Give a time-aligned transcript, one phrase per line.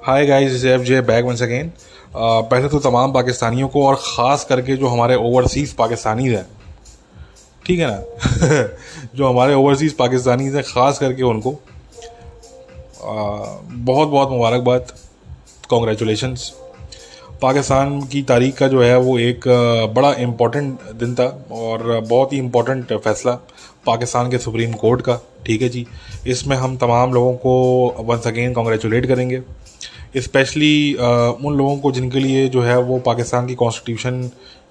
[0.00, 1.72] Hi guys F J back once again
[2.16, 6.46] पहले तो तमाम पाकिस्तानियों को और ख़ास करके जो हमारे ओवरसीज़ पाकिस्तानी हैं
[7.66, 8.66] ठीक है ना?
[9.14, 11.58] जो हमारे ओवरसीज़ पाकिस्तानी हैं ख़ास करके उनको uh,
[13.70, 14.92] बहुत बहुत मुबारकबाद
[15.70, 16.52] कॉन्ग्रेचुलेशंस
[17.42, 19.48] पाकिस्तान की तारीख का जो है वो एक
[19.94, 23.32] बड़ा इम्पोर्टेंट दिन था और बहुत ही इम्पोर्टेंट फैसला
[23.86, 25.86] पाकिस्तान के सुप्रीम कोर्ट का ठीक है जी?
[26.26, 27.54] इसमें हम तमाम लोगों को
[28.00, 29.42] वंस अगेन कॉन्ग्रेचुलेट करेंगे।
[30.14, 34.20] इस्पेशली uh, उन लोगों को जिनके लिए जो है वो पाकिस्तान की कॉन्स्टिट्यूशन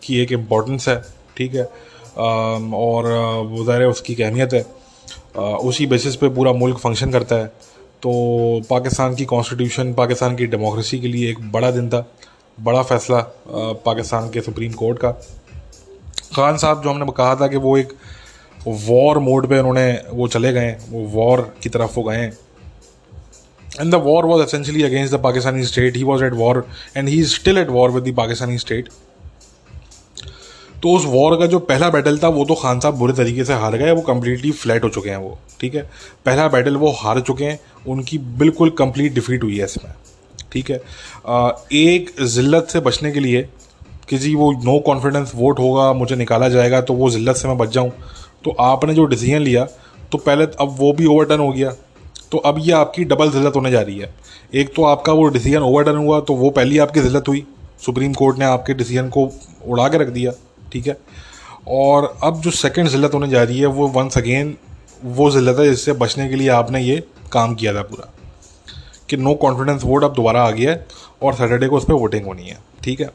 [0.04, 1.02] की एक इम्पोर्टेंस है
[1.38, 1.66] ठीक है?
[1.66, 3.08] Um, और
[3.48, 7.48] वो ज़ाहिर उसकी अहमियत है। Uh, उसी बेसिस पे पूरा मुल्क फ़ंक्शन करता है।
[8.04, 8.12] तो
[8.70, 12.06] पाकिस्तान की कॉन्स्टिट्यूशन पाकिस्तान की डेमोक्रेसी के लिए एक बड़ा दिन था
[12.58, 13.20] बड़ा फैसला
[13.86, 15.12] पाकिस्तान के सुप्रीम कोर्ट का।
[16.36, 17.94] खान साहब जो हमने कहा था कि वो एक
[18.68, 22.26] वॉर मोड पे उन्होंने वो चले गए वो वॉर की तरफ़ वो गए।
[23.72, 26.66] And the war was essentially against the Pakistani state he was at war
[26.98, 28.90] and he is still at war with the Pakistani state
[30.84, 33.54] तो उस वॉर का जो पहला बैटल था, वो तो खान साहब बुरे तरीके से
[33.54, 35.82] हार गए वो कम्प्लीटली फ्लैट हो चुके हैं वो, ठीक है?
[36.26, 39.92] पहला बैटल वो हार चुके हैं। उनकी बिल्कुल कंप्लीट डिफीट हुई है इसमें,
[40.52, 40.78] ठीक है?
[41.74, 43.48] एक ज़िल्लत से बचने के लिए
[44.10, 47.70] किसी वो नो कॉन्फिडेंस वोट होगा, मुझे निकाला जाएगा तो वो ज़िल्लत से मैं बच
[47.70, 47.92] जाऊँ।
[48.44, 49.68] तो आपने जो डिसीज़न लिया
[50.12, 51.74] तो पहले अब वो भी ओवरटर्न हो गया।
[52.32, 54.14] तो अब ये आपकी डबल ज़िल्लत होने जा रही है।
[54.54, 57.46] एक तो आपका वो डिसीज़न ओवर ओवरटर्न हुआ तो वो पहली आपकी ज़िल्लत हुई।
[57.86, 59.30] सुप्रीम कोर्ट ने आपके डिसीज़न को
[59.68, 60.32] उड़ा के रख दिया,
[60.72, 60.98] ठीक है?
[61.70, 64.56] और अब जो सेकेंड ज़िल्लत होने जा रही है, वो वंस अगेन
[65.04, 68.12] वो ज़िल्लत है जिससे बचने के लिए आपने ये काम किया था पूरा।
[69.10, 70.86] कि नो कॉन्फिडेंस वोट अब दोबारा आ गया है
[71.24, 73.10] और सैटरडे को उस पर वोटिंग होनी है, ठीक है?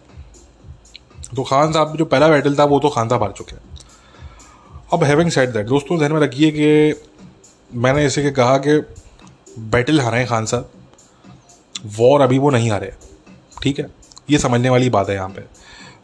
[1.37, 3.62] तो खान साहब, जो पहला बैटल था, वो तो खान साहब हार चुके हैं।
[4.92, 7.00] अब हैविंग सेट दैट दोस्तों ध्यान में रखिए कि
[7.77, 8.78] मैंने इसे के कहा कि
[9.58, 10.70] बैटल हारे हैं खान साहब।
[11.98, 12.92] वॉर अभी वो नहीं हारे।
[13.62, 13.86] ठीक है?
[14.30, 15.42] ये समझने वाली बात है यहाँ पे।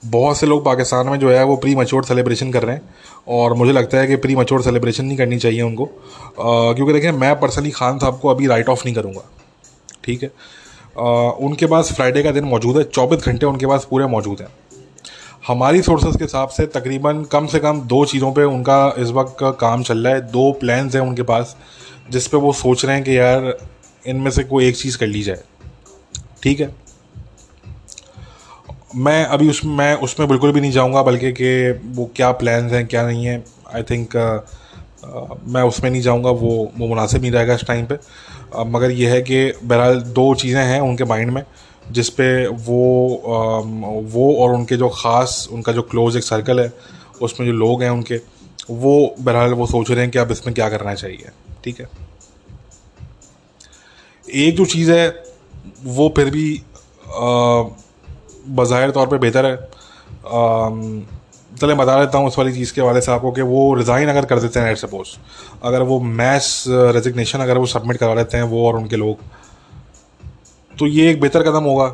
[0.06, 2.94] बहुत से लोग पाकिस्तान में जो है वो प्री मच्योर सेलिब्रेशन कर रहे हैं
[3.28, 5.84] और मुझे लगता है कि प्री मच्योर सेलिब्रेशन नहीं करनी चाहिए उनको।
[6.40, 9.22] क्योंकि देखें मैं पर्सनली खान साहब को अभी राइट ऑफ़ नहीं करूँगा।
[10.04, 10.30] ठीक है?
[10.98, 11.04] आ,
[11.40, 14.48] उनके पास फ्राइडे का दिन मौजूद है चौबीस घंटे उनके पास पूरे मौजूद हैं।
[15.46, 19.36] हमारी सोर्सेज के हिसाब से तकरीबन कम से कम दो चीज़ों पे उनका इस वक्त
[19.42, 21.56] काम चल रहा है दो प्लान्स हैं उनके पास।
[22.10, 23.56] जिस पे वो सोच रहे हैं कि यार
[24.06, 25.42] इनमें से कोई एक चीज़ कर ली जाए।
[26.42, 26.74] ठीक है?
[28.94, 32.86] मैं अभी उस मैं उसमें बिल्कुल भी नहीं जाऊँगा बल्कि कि वो क्या प्लान्स हैं
[32.86, 34.44] क्या नहीं है आई थिंक
[35.02, 37.94] Uh, मैं उसमें नहीं जाऊँगा वो वो मुनासिब नहीं रहेगा इस टाइम पे।
[38.64, 41.42] मगर ये है कि बहरहाल दो चीज़ें हैं उनके माइंड में
[41.90, 42.78] जिस पे वो
[43.16, 46.72] uh, वो और उनके जो ख़ास उनका जो क्लोज एक सर्कल है
[47.22, 48.20] उसमें जो लोग हैं उनके
[48.70, 51.30] वो बहरहाल वो सोच रहे हैं कि अब इसमें क्या करना चाहिए।
[51.64, 51.88] ठीक है।
[54.26, 55.24] एक जो चीज़ है,
[55.84, 56.62] वो फिर भी
[58.50, 59.56] बाहिर तौर पे बेहतर है।
[61.52, 64.24] चले बता देता हूँ उस वाली चीज़ के वाले से आपको कि वो रिज़ाइन अगर
[64.26, 65.08] कर देते हैं एट सपोज़
[65.62, 69.18] अगर वो मैस रेजिग्नेशन अगर वो सबमिट करवा लेते हैं, वो और उनके लोग
[70.74, 71.86] तो ये एक बेहतर कदम होगा।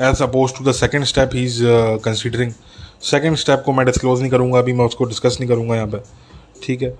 [0.00, 1.62] As opposed to the second step he is
[2.04, 2.52] considering
[3.02, 6.04] second step को मैं डिस्क्लोज नहीं करूँगा, अभी मैं उसको डिस्कस नहीं करूँगा यहाँ पर
[6.64, 6.94] ठीक है?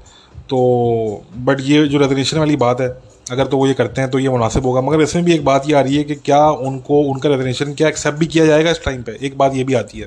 [0.50, 2.88] तो बट ये जो रेजिग्नेशन वाली बात है,
[3.31, 5.69] अगर तो वो ये करते हैं तो ये मुनासिब होगा, मगर इसमें भी एक बात
[5.69, 8.84] ये आ रही है कि क्या उनको, उनका रेजिग्नेशन क्या एक्सेप्ट भी किया जाएगा इस
[8.84, 9.16] टाइम पे?
[9.22, 10.06] एक बात ये भी आती है।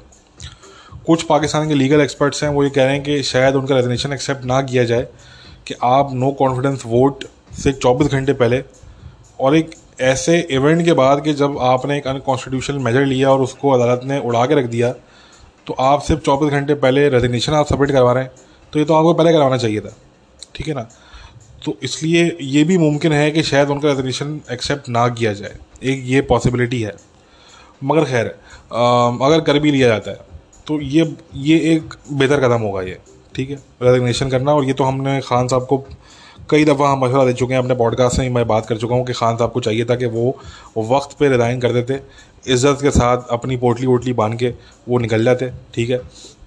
[1.05, 4.13] कुछ पाकिस्तान के लीगल एक्सपर्ट्स हैं, वो ये कह रहे हैं कि शायद उनका रेजनेशन
[4.13, 5.07] एक्सेप्ट ना किया जाए
[5.67, 7.23] कि आप नो कॉन्फिडेंस वोट
[7.63, 8.63] से चौबीस घंटे पहले
[9.39, 9.71] और एक
[10.01, 14.19] ऐसे इवेंट के बाद कि जब आपने एक अनकॉन्स्टिट्यूशनल मेजर लिया और उसको अदालत ने
[14.19, 14.91] उड़ा के रख दिया
[15.67, 18.31] तो आप सिर्फ़ चौबीस घंटे पहले रेजिग्नेशन आप सबमिट करवा रहे हैं
[18.73, 19.95] तो ये तो आपको पहले करवाना चाहिए था।
[20.55, 20.87] ठीक है ना?
[21.65, 26.03] तो इसलिए ये भी मुमकिन है कि शायद उनका रेजिग्नेशन एक्सेप्ट ना किया जाए। एक
[26.05, 26.95] ये पॉसिबिलिटी है।
[27.83, 30.31] मगर खैर अगर कर भी लिया जाता है
[30.67, 32.97] तो ये ये एक बेहतर कदम होगा ये,
[33.35, 33.55] ठीक है?
[33.81, 35.77] रेजिग्नेशन करना, और ये तो हमने खान साहब को
[36.49, 39.05] कई दफ़ा हम मशवरा दे चुके हैं, अपने पॉडकास्ट में मैं बात कर चुका हूँ
[39.05, 40.35] कि खान साहब को चाहिए था कि वो
[40.77, 41.99] वक्त पे रिज़ाइन कर देते,
[42.45, 44.53] इज़्ज़त के साथ अपनी पोटली वोटली बाँध के
[44.89, 46.01] वो निकल जाते, ठीक है?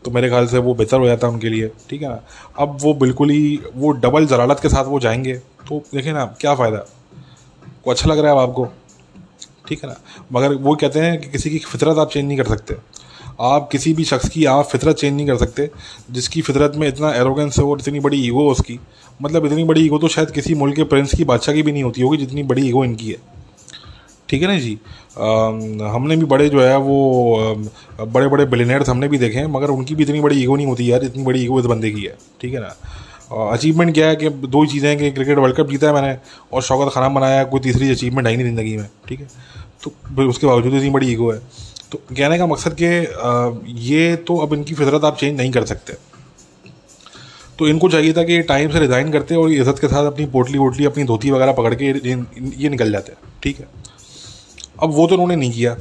[0.06, 2.20] तो मेरे ख्याल से वो बेहतर हो जाता है उनके लिए, ठीक है ना?
[2.58, 5.34] अब वो बिल्कुल ही, वो डबल जलालत के साथ वो जाएँगे
[5.68, 6.78] तो देखें ना, क्या फ़ायदा?
[7.84, 8.68] को अच्छा लग रहा है अब आपको,
[9.68, 9.96] ठीक है ना?
[10.32, 12.76] मगर वो कहते हैं कि किसी की फितरत आप चेंज नहीं कर सकते।
[13.40, 15.70] आप किसी भी शख्स की आप फितरत चेंज नहीं कर सकते,
[16.10, 18.78] जिसकी फितरत में इतना एरोगेंस है और इतनी बड़ी ईगो उसकी।
[19.22, 21.82] मतलब इतनी बड़ी ईगो तो शायद किसी मुल्क के प्रिंस की बादशाह की भी नहीं
[21.82, 23.18] होती होगी, जितनी बड़ी ईगो इनकी है।
[24.28, 24.78] ठीक है ना जी?
[25.18, 25.24] आ,
[25.92, 27.66] हमने भी बड़े जो है वो
[28.00, 30.90] बड़े बड़े बिलीनियर्स हमने भी देखे हैं मगर उनकी भी इतनी बड़ी ईगो नहीं होती
[30.90, 32.74] यार इतनी बड़ी ईगो इस बंदे की है ठीक है ना?
[33.52, 36.16] अचीवमेंट क्या है कि दो ही चीज़ें हैं कि क्रिकेट वर्ल्ड कप जीता है मैंने
[36.52, 39.28] और शौकत खाना बनाया कोई तीसरी अचीवमेंट आई नहीं ज़िंदगी में ठीक है?
[39.82, 41.38] तो उसके बावजूद इतनी बड़ी ईगो है।
[41.92, 42.86] तो कहने का मकसद कि
[43.88, 45.92] ये तो अब इनकी फितरत आप चेंज नहीं कर सकते।
[47.58, 50.58] तो इनको चाहिए था कि टाइम से रिज़ाइन करते और इज़्ज़त के साथ अपनी पोटली
[50.58, 53.66] वोटली अपनी धोती वगैरह पकड़ के ये निकल जाते हैं ठीक है?
[54.82, 55.76] अब वो तो उन्होंने नहीं किया।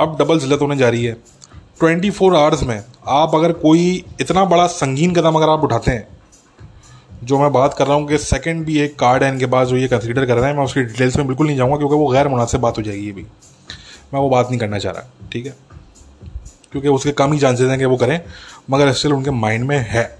[0.00, 1.12] अब डबल जिलत होने जा रही है।
[1.78, 6.08] ट्वेंटी फोर आवर्स में आप अगर कोई इतना बड़ा संगीन कदम अगर आप उठाते हैं,
[7.24, 9.76] जो मैं बात कर रहा हूँ कि सेकंड भी एक कार्ड है, इनके पास जो
[9.76, 12.28] ये कंसिडर कर रहे हैं, मैं उसकी डिटेल्स में बिल्कुल नहीं जाऊँगा, क्योंकि वो गैर
[12.28, 13.22] मुनासिब बात हो जाएगी ये भी
[14.14, 15.56] मैं वो बात नहीं करना चाह रहा, ठीक है?
[16.72, 18.20] क्योंकि उसके कम ही चांसेस हैं कि वो करें,
[18.70, 20.18] मगर स्टिल उनके माइंड में है,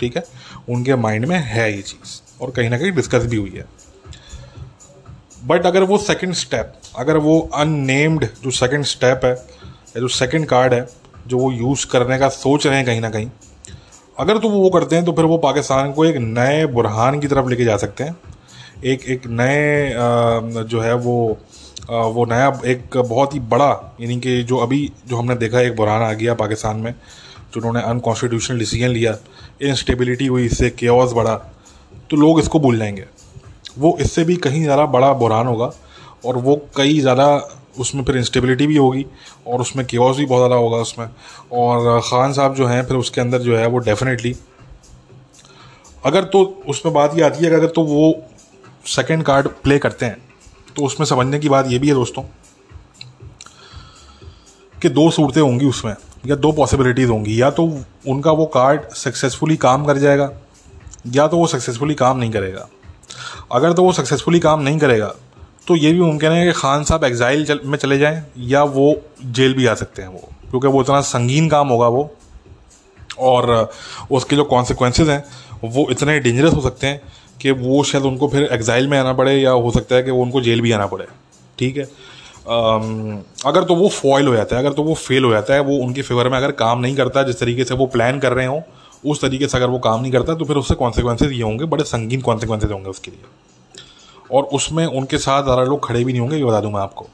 [0.00, 0.24] ठीक है?
[0.68, 3.79] उनके माइंड में है ये चीज़, और कहीं ना कहीं डिस्कस भी हुई है।
[5.40, 10.46] बट अगर वो सेकंड स्टेप अगर वो अननेम्ड जो सेकंड स्टेप है, या जो सेकंड
[10.46, 10.86] कार्ड है,
[11.26, 13.30] जो वो यूज़ करने का सोच रहे हैं कहीं ना कहीं,
[14.18, 17.48] अगर तो वो करते हैं तो फिर वो पाकिस्तान को एक नए बुरहान की तरफ़
[17.48, 18.16] लेके जा सकते हैं।
[18.84, 19.92] एक एक नए
[20.64, 21.38] जो है वो
[21.90, 26.02] वो नया, एक बहुत ही बड़ा, यानी कि जो अभी जो हमने देखा एक बुरहान
[26.02, 29.16] आ गया पाकिस्तान में जो उन्होंने अनकॉन्स्टिट्यूशनल डिसीज़न लिया
[29.62, 31.34] इंस्टेबिलिटी हुई, इससे केओस बढ़ा
[32.10, 33.04] तो लोग इसको भूल जाएँगे।
[33.78, 35.70] वो इससे भी कहीं ज़्यादा बड़ा बुरहान होगा
[36.24, 37.26] और वो कई ज़्यादा
[37.78, 39.04] उसमें फिर इंस्टेबिलिटी भी होगी
[39.46, 41.06] और उसमें केओस भी बहुत ज़्यादा होगा उसमें।
[41.52, 44.34] और ख़ान साहब जो हैं, फिर उसके अंदर जो है वो डेफिनेटली
[46.04, 48.14] अगर तो उसमें बात ये आती है कि अगर तो वो
[48.86, 50.16] सेकेंड कार्ड प्ले करते हैं
[50.76, 52.22] तो उसमें समझने की बात ये भी है दोस्तों
[54.74, 55.94] कि दो सूरतें होंगी उसमें,
[56.26, 57.64] या दो पॉसिबिलिटीज़ होंगी। या तो
[58.08, 60.30] उनका वो कार्ड सक्सेसफुली काम कर जाएगा,
[61.08, 62.68] या तो वो सक्सेसफुली काम नहीं करेगा।
[63.52, 65.14] अगर तो वो सक्सेसफुली काम नहीं करेगा
[65.66, 69.54] तो ये भी मुमकिन है कि खान साहब एग्ज़ाइल में चले जाएँ, या वो जेल
[69.54, 72.10] भी आ सकते हैं वो, क्योंकि वो इतना संगीन काम होगा वो,
[73.18, 73.70] और
[74.10, 75.24] उसके जो कॉन्सिक्वेंसेज हैं,
[75.64, 77.00] वो इतने डेंजरस हो सकते हैं
[77.40, 80.22] कि वो शायद उनको फिर एग्ज़ाइल में आना पड़े, या हो सकता है कि वो
[80.22, 81.06] उनको जेल भी आना पड़े,
[81.58, 81.84] ठीक है?
[83.46, 85.76] अगर तो वो फॉइल हो जाता है, अगर तो वो फेल हो जाता है, वो
[85.78, 88.62] उनके फेवर में अगर काम नहीं करता, जिस तरीके से वो प्लान कर रहे हो
[89.04, 91.84] उस तरीके से अगर वो काम नहीं करता तो फिर उससे कॉन्सिक्वेंसेज ये होंगे, बड़े
[91.84, 93.24] संगीन कॉन्सिक्वेंसेज होंगे उसके लिए।
[94.30, 97.06] और उसमें उनके साथ ज़्यादा लोग खड़े भी नहीं होंगे, ये बता दूँ मैं आपको।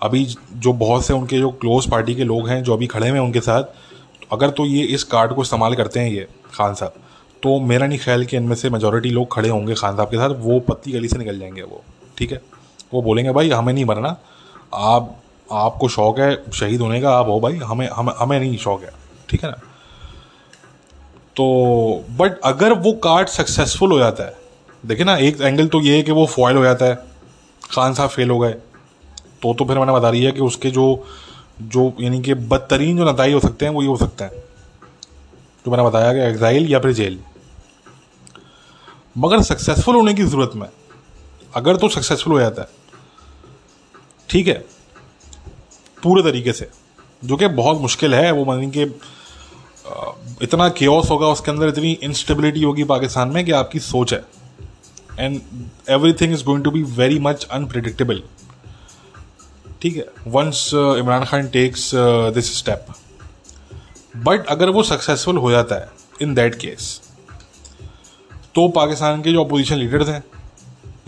[0.00, 0.24] अभी
[0.54, 3.24] जो बहुत से उनके जो क्लोज पार्टी के लोग हैं, जो अभी खड़े हुए हैं
[3.26, 6.94] उनके साथ तो अगर तो ये इस कार्ड को इस्तेमाल करते हैं ये, खान साहब
[7.42, 10.30] तो मेरा नहीं ख्याल कि इनमें से मेजोरिटी लोग खड़े होंगे खान साहब के साथ,
[10.30, 11.82] वो पत्ती गली से निकल जाएँगे वो,
[12.18, 12.40] ठीक है?
[12.94, 14.16] वो बोलेंगे, भाई, हमें नहीं मरना,
[14.74, 15.16] आप,
[15.52, 18.90] आपको शौक है शहीद होने का, आप हो भाई, हमें हमें हमें नहीं शौक है,
[19.28, 19.60] ठीक है ना?
[21.36, 24.34] तो बट अगर वो कार्ड सक्सेसफुल हो जाता है,
[24.84, 26.94] देखिए ना, एक एंगल तो ये है कि वो फॉयल हो जाता है,
[27.62, 28.52] खान साहब फेल हो गए
[29.42, 30.86] तो तो फिर मैंने बता रही है कि उसके जो
[31.62, 34.30] जो यानी कि बदतरीन जो नतज हो सकते हैं, वो ये हो सकते हैं।
[35.64, 37.18] जो मैंने बताया कि एग्जाइल या फिर जेल
[39.18, 40.68] मगर सक्सेसफुल होने की ज़रूरत में,
[41.54, 42.68] अगर तो सक्सेसफुल हो जाता है,
[44.28, 44.64] ठीक है,
[46.02, 46.68] पूरे तरीके से,
[47.22, 48.84] जो कि बहुत मुश्किल है, वो मान के
[50.42, 54.24] इतना केओस होगा, उसके अंदर इतनी इंस्टेबिलिटी होगी पाकिस्तान में कि आपकी सोच है।
[55.18, 55.40] And
[56.12, 58.22] everything is going to be very much unpredictable
[59.82, 60.06] ठीक है?
[60.26, 61.90] Once Imran Khan takes
[62.34, 62.86] this step
[64.16, 65.88] but अगर वो सक्सेसफुल हो जाता है
[66.22, 67.00] इन दैट केस
[68.54, 70.22] तो पाकिस्तान के जो अपोजिशन लीडर्स हैं,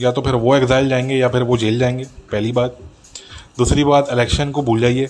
[0.01, 2.77] या तो फिर वो एग्जाइल जाएँगे, या फिर वो जेल जाएँगे, पहली बात।
[3.59, 5.09] दूसरी बात इलेक्शन को भूल जाइए।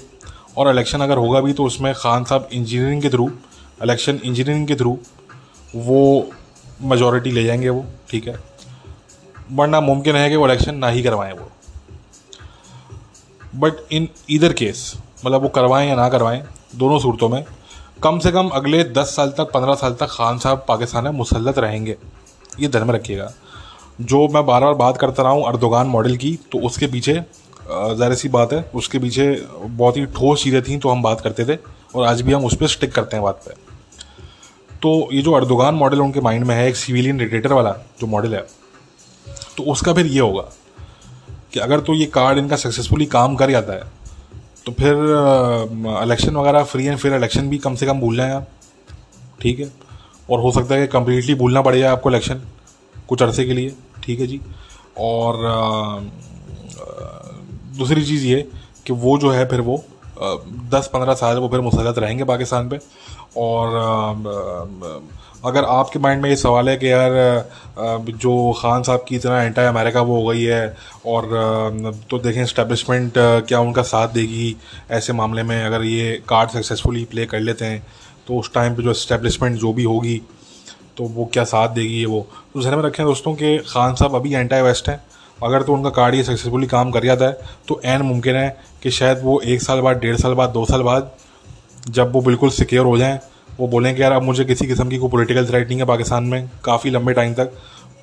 [0.56, 3.30] और इलेक्शन अगर होगा भी तो उसमें खान साहब इंजीनियरिंग के थ्रू
[3.80, 4.96] इलेक्शन इंजीनियरिंग के थ्रू
[5.76, 6.30] वो
[6.82, 8.38] मेजोरिटी ले जाएँगे वो, ठीक है?
[9.50, 11.50] वरना मुमकिन है कि वो इलेक्शन ना ही करवाएँ वो।
[13.56, 14.92] बट इन ईदर केस
[15.24, 16.42] मतलब वो करवाएँ या ना करवाएँ,
[16.76, 17.44] दोनों सूरतों में,
[18.02, 21.58] कम से कम अगले दस साल तक, पंद्रह साल तक खान साहब पाकिस्तान में मुसलत
[21.58, 21.96] रहेंगे।
[22.60, 23.32] ये ध्यान में रखिएगा।
[24.02, 28.14] जो मैं बार बार बात करता रहा हूँ अर्दोगान मॉडल की तो उसके पीछे ज़ाहिर
[28.14, 29.30] सी बात है, उसके पीछे
[29.60, 31.58] बहुत ही ठोस चीज़ें थी तो हम बात करते थे,
[31.94, 33.67] और आज भी हम उस पर स्टिक करते हैं बात पे।
[34.82, 37.70] तो ये जो अर्दोगान मॉडल उनके माइंड में है एक सिविलियन डिक्टेटर वाला
[38.00, 38.46] जो मॉडल है
[39.56, 40.42] तो उसका फिर ये होगा
[41.52, 43.82] कि अगर तो ये कार्ड इनका सक्सेसफुली काम कर जाता है
[44.66, 44.94] तो फिर
[46.02, 48.48] इलेक्शन वगैरह फ्री एंड फिर इलेक्शन भी कम से कम भूल जाए आप,
[49.40, 49.70] ठीक है?
[50.30, 52.42] और हो सकता है कि कम्प्लीटली भूलना पड़ेगा आपको इलेक्शन
[53.08, 54.40] कुछ अरसे के लिए, ठीक है जी?
[54.98, 56.10] और
[57.78, 58.48] दूसरी चीज़ ये
[58.86, 59.84] कि वो जो है फिर वो
[60.70, 62.78] दस पंद्रह साल वो फिर मुसलत रहेंगे पाकिस्तान पे
[63.36, 65.06] और
[65.44, 67.12] अगर आपके माइंड में ये सवाल है कि यार
[67.78, 73.12] जो खान साहब की इतना एंटी अमेरिका वो हो गई है, और तो देखें इस्टेब्लिशमेंट
[73.18, 74.56] क्या उनका साथ देगी
[74.90, 77.86] ऐसे मामले में, अगर ये कार्ड सक्सेसफुली प्ले कर लेते हैं
[78.28, 80.20] तो उस टाइम पे जो इस्टेब्लिशमेंट जो भी होगी
[80.96, 84.14] तो वो क्या साथ देगी ये वो। तो जहन में रखें दोस्तों कि खान साहब
[84.16, 85.00] अभी एंटी वेस्ट हैं।
[85.38, 88.48] अगर तो उनका कार्ड ये सक्सेसफुली काम कर जाता है तो एन मुमकिन है
[88.82, 91.10] कि शायद वो एक साल बाद, डेढ़ साल बाद, दो साल बाद
[91.88, 93.18] जब वो बिल्कुल सिक्योर हो जाएँ,
[93.58, 96.24] वो बोलें कि यार अब मुझे किसी किस्म की कोई पोलिटिकल थ्रेट नहीं है पाकिस्तान
[96.24, 97.52] में, काफ़ी लंबे टाइम तक।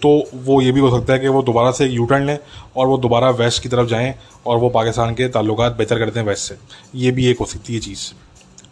[0.01, 0.09] तो
[0.45, 2.37] वो ये भी हो सकता है कि वो दोबारा से यू टर्न लें
[2.77, 4.13] और वो दोबारा वेस्ट की तरफ़ जाएँ
[4.45, 6.55] और वो पाकिस्तान के ताल्लुक बेहतर करते हैं वेस्ट से।
[6.95, 8.11] ये भी एक हो सकती है चीज़।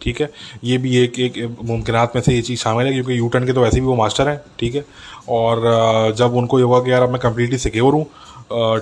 [0.01, 0.29] ठीक है?
[0.63, 3.53] ये भी एक एक मुमकिन में से ये चीज़ शामिल है क्योंकि यू टर्न के
[3.53, 4.85] तो वैसे भी वो मास्टर हैं। ठीक है?
[5.29, 8.05] और जब उनको ये होगा कि यार अब मैं कम्प्लीटली सिक्योर हूँ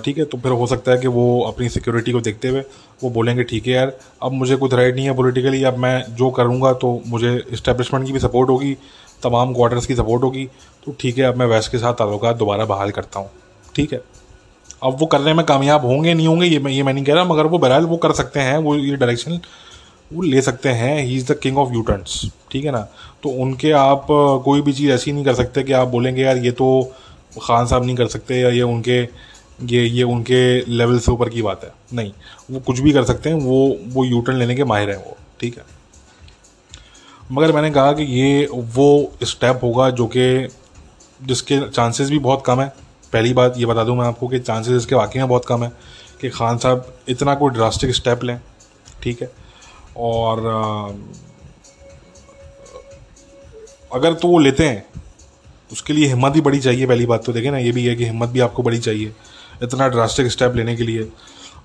[0.04, 2.60] ठीक है तो फिर हो सकता है कि वो अपनी सिक्योरिटी को देखते हुए
[3.02, 3.92] वो बोलेंगे, ठीक है यार,
[4.22, 8.12] अब मुझे कुछ राइट नहीं है पोलिटिकली अब मैं जो करूँगा तो मुझे इस्टेब्लिशमेंट की
[8.12, 8.74] भी सपोर्ट होगी,
[9.22, 10.48] तमाम क्वार्टर्स की सपोर्ट होगी
[10.86, 13.30] तो ठीक है, अब मैं वेस्ट के साथ ताल्लुक दोबारा बहाल करता हूँ।
[13.74, 14.00] ठीक है?
[14.82, 17.24] अब वो करने में कामयाब होंगे, नहीं होंगे, ये मैं ये मैं नहीं कह रहा,
[17.24, 19.40] मगर वो बहरहाल वो कर सकते हैं, वो ये डायरेक्शन
[20.10, 22.20] वो ले सकते हैं। He is the king of U turns
[22.52, 22.80] ठीक है ना?
[23.22, 24.06] तो उनके आप,
[24.44, 26.92] कोई भी चीज़ ऐसी नहीं कर सकते कि आप बोलेंगे, यार, ये तो
[27.42, 29.02] खान साहब नहीं कर सकते या ये उनके
[29.60, 32.12] ये ये उनके लेवल से ऊपर की बात है। नहीं,
[32.50, 35.16] वो कुछ भी कर सकते हैं, वो वो यू टर्न लेने के माहिर हैं वो,
[35.40, 35.64] ठीक है।
[37.32, 40.48] मगर मैंने कहा कि ये वो स्टेप होगा जो कि,
[41.22, 42.68] जिसके चांसेस भी बहुत कम है।
[43.12, 45.72] पहली बात ये बता दूँ मैं आपको कि चांसेस इसके वाकई में बहुत कम है
[46.20, 48.38] कि खान साहब इतना कोई ड्रास्टिक स्टेप लें,
[49.02, 49.30] ठीक है।
[49.98, 50.46] और
[53.92, 54.84] अगर तो वो लेते हैं,
[55.72, 58.04] उसके लिए हिम्मत भी बड़ी चाहिए, पहली बात तो देखें ना, ये भी है कि
[58.04, 59.12] हिम्मत भी आपको बड़ी चाहिए।
[59.62, 61.08] इतना ड्रास्टिक स्टेप लेने के लिए।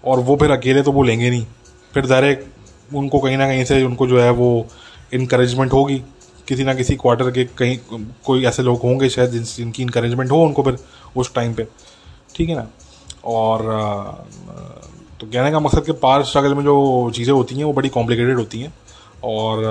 [0.06, 1.46] और वो फिर अकेले तो वो लेंगे नहीं।
[1.94, 4.68] फिर डायरेक्ट उनको कहीं ना कहीं से उनको जो है वो
[5.14, 6.02] इनक्रेजमेंट होगी।
[6.48, 7.78] किसी ना किसी क्वार्टर के कहीं
[8.26, 10.78] कोई ऐसे लोग होंगे शायद जिन, जिनकी इनक्रेजमेंट हो उनको फिर
[11.18, 11.68] उस टाइम पे।
[12.36, 12.68] ठीक है ना?
[13.26, 13.62] और
[15.20, 18.38] तो कहने का मकसद कि पार स्ट्रगल में जो चीज़ें होती हैं वो बड़ी कॉम्प्लिकेटेड
[18.38, 18.74] होती हैं।
[19.24, 19.64] और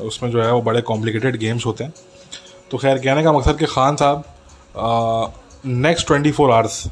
[0.00, 1.92] उसमें जो है वो बड़े कॉम्प्लिकेटेड गेम्स होते हैं।
[2.70, 5.32] तो खैर, कहने का मकसद कि खान साहब
[5.66, 6.84] नेक्स्ट ट्वेंटी फोर आवर्स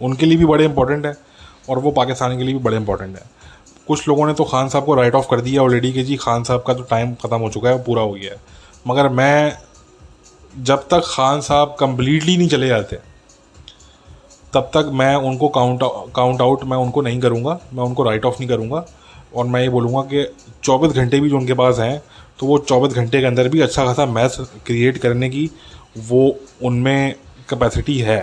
[0.00, 1.16] उनके लिए भी बड़े इंपॉर्टेंट है
[1.68, 3.22] और वो पाकिस्तान के लिए भी बड़े इंपॉर्टेंट है।
[3.88, 6.42] कुछ लोगों ने तो खान साहब को राइट ऑफ़ कर दिया ऑलरेडी कि जी खान
[6.44, 8.40] साहब का तो टाइम ख़त्म हो चुका है पूरा हो गया है।
[8.86, 9.58] मगर मैं
[10.54, 12.96] जब तक खान साहब कम्प्लीटली नहीं चले जाते,
[14.52, 15.80] तब तक मैं उनको काउंट
[16.16, 18.84] काउंट आउट मैं उनको नहीं करूँगा, मैं उनको राइट ऑफ़ नहीं करूँगा।
[19.34, 20.24] और मैं ये बोलूँगा कि
[20.64, 22.02] चौबीस घंटे भी जो उनके पास हैं
[22.40, 24.36] तो वो चौबीस घंटे के अंदर भी अच्छा खासा मैच
[24.66, 25.50] क्रिएट करने की
[26.00, 26.24] वो
[26.64, 27.14] उनमें
[27.50, 28.20] कैपेसिटी है।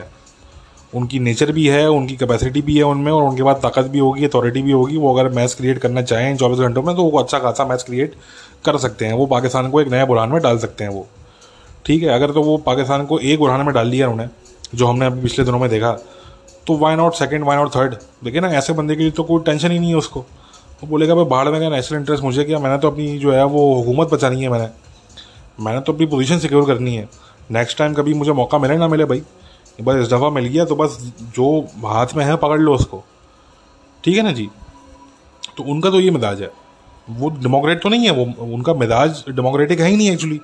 [0.96, 4.26] उनकी नेचर भी है, उनकी कैपेसिटी भी है उनमें, और उनके बाद ताकत भी होगी
[4.26, 7.40] अथॉरिटी भी होगी। वो अगर मैच क्रिएट करना चाहें चौबीस घंटों में तो वो अच्छा
[7.40, 8.16] खासा मैच क्रिएट
[8.66, 11.08] कर सकते हैं। वो पाकिस्तान को एक नया बुरहान में डाल सकते हैं वो।
[11.86, 14.30] ठीक है, अगर तो वो पाकिस्तान को एक बुरहान में डाल दिया उन्होंने,
[14.76, 15.92] जो हमने अभी पिछले दिनों में देखा
[16.68, 19.44] तो why not second why not third देखिए ना, ऐसे बंदे के लिए तो कोई
[19.44, 22.60] टेंशन ही नहीं है उसको। वो बोलेगा, भाई बाहर में क्या नेशनल इंटरेस्ट मुझे क्या?
[22.60, 24.68] मैंने तो अपनी जो है, वो हुकूमत बचानी है मैंने।
[25.60, 27.08] मैंने तो अपनी पोजीशन सिक्योर करनी है।
[27.52, 29.22] नेक्स्ट टाइम कभी मुझे मौका मिले ना मिले भाई
[29.82, 30.98] बस इस दफ़ा मिल गया तो बस
[31.36, 33.04] जो हाथ में है पकड़ लो उसको।
[34.04, 34.50] ठीक है ना जी?
[35.58, 36.52] तो उनका तो ये मिजाज है।
[37.10, 40.40] वो डेमोक्रेट तो नहीं है, वो उनका मिजाज डेमोक्रेटिक है ही नहीं एक्चुअली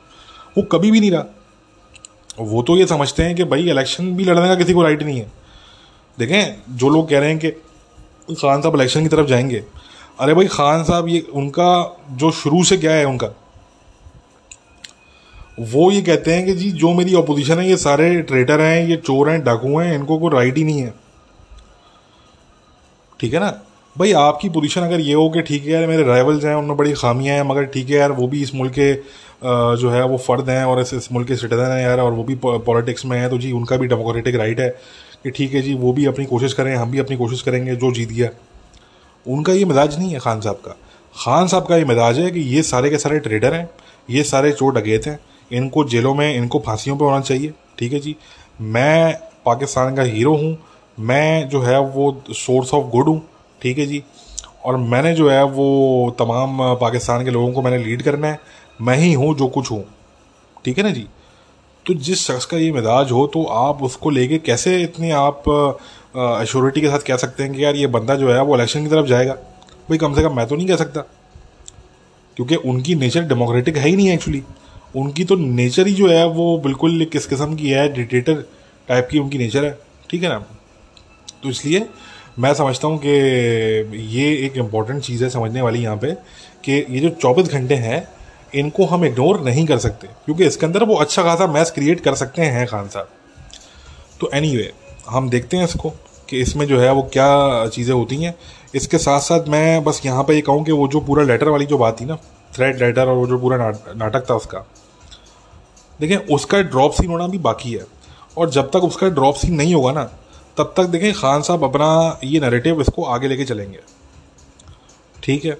[0.57, 1.25] वो कभी भी नहीं रहा।
[2.39, 5.19] वो तो ये समझते हैं कि भाई इलेक्शन भी लड़ने का किसी को राइट नहीं
[5.19, 5.31] है।
[6.19, 7.51] देखें, जो लोग कह रहे हैं कि
[8.35, 9.63] खान साहब इलेक्शन की तरफ़ जाएँगे।
[10.19, 13.27] अरे भाई खान साहब ये उनका जो शुरू से क्या है उनका?
[15.59, 18.95] वो ये कहते हैं कि जी जो मेरी अपोजिशन है ये सारे ट्रेटर हैं ये
[18.97, 20.93] चोर हैं डाकू हैं इनको कोई राइट ही नहीं है।
[23.19, 23.49] ठीक है ना?
[23.95, 26.93] भाई आपकी पोजीशन अगर ये हो कि ठीक है यार मेरे राइवल्स हैं उनमें बड़ी
[26.93, 28.93] खामियाँ हैं मगर ठीक है यार वो भी इस मुल्क के
[29.81, 32.35] जो है वो फ़र्द हैं और इस, मुल्क के सिटीजन हैं यार और वो भी
[32.43, 34.69] पॉलिटिक्स में हैं तो जी उनका भी डेमोक्रेटिक राइट है
[35.23, 37.91] कि ठीक है जी वो भी अपनी कोशिश करें हम भी अपनी कोशिश करेंगे जो
[37.91, 38.29] जीत गया
[39.25, 40.75] उनका ये मिजाज नहीं है खान साहब का।
[41.15, 43.69] खान साहब का ये मिजाज है कि ये सारे के सारे ट्रेडर हैं
[44.09, 45.19] ये सारे चोर डगेत हैं
[45.51, 48.15] इनको जेलों में, इनको फांसियों पर होना चाहिए। ठीक है जी?
[48.61, 49.13] मैं
[49.45, 50.57] पाकिस्तान का हीरो हूँ।
[50.97, 53.21] मैं जो है वो सोर्स ऑफ़ गुड हूँ।
[53.61, 54.03] ठीक है जी?
[54.65, 58.39] और मैंने जो है वो तमाम पाकिस्तान के लोगों को मैंने लीड करना है।
[58.81, 59.83] मैं ही हूँ जो कुछ हूँ।
[60.65, 61.07] ठीक है ना जी?
[61.85, 65.43] तो जिस शख्स का ये मिजाज हो तो आप उसको लेके कैसे इतनी आप
[66.15, 68.89] एश्योरिटी के साथ कह सकते हैं कि यार ये बंदा जो है वो इलेक्शन की
[68.89, 69.33] तरफ़ जाएगा?
[69.33, 71.01] भाई कम से कम मैं तो नहीं कह सकता।
[72.37, 74.43] क्योंकि उनकी नेचर डेमोक्रेटिक है ही नहीं एक्चुअली
[74.95, 78.45] उनकी तो नेचर ही जो है वो बिल्कुल किस किस्म की है डिटेटर
[78.89, 79.77] टाइप की उनकी नेचर है
[80.09, 80.39] ठीक है ना?
[81.43, 81.85] तो इसलिए
[82.39, 83.09] मैं समझता हूँ कि
[84.15, 86.11] ये एक इंपॉर्टेंट चीज़ है समझने वाली यहाँ पे
[86.63, 88.07] कि ये जो चौबीस घंटे हैं
[88.55, 92.15] इनको हम इग्नोर नहीं कर सकते क्योंकि इसके अंदर वो अच्छा खासा मैच क्रिएट कर
[92.15, 93.09] सकते हैं खान साहब।
[94.19, 94.71] तो एनी anyway,
[95.09, 95.89] हम देखते हैं इसको
[96.29, 98.35] कि इसमें जो है वो क्या चीज़ें होती हैं।
[98.75, 101.65] इसके साथ साथ मैं बस यहाँ पर ये कहूँ कि वो जो पूरा लेटर वाली
[101.65, 102.15] जो बात थी ना
[102.55, 103.57] थ्रेड लेटर और वो जो पूरा
[103.95, 104.65] नाटक था उसका
[106.01, 107.85] देखें, उसका ड्रॉप सीन होना भी बाकी है।
[108.37, 110.03] और जब तक उसका ड्रॉप सीन नहीं होगा ना,
[110.57, 113.79] तब तक देखें, खान साहब अपना ये नरेटिव इसको आगे लेके चलेंगे।
[115.23, 115.57] ठीक है?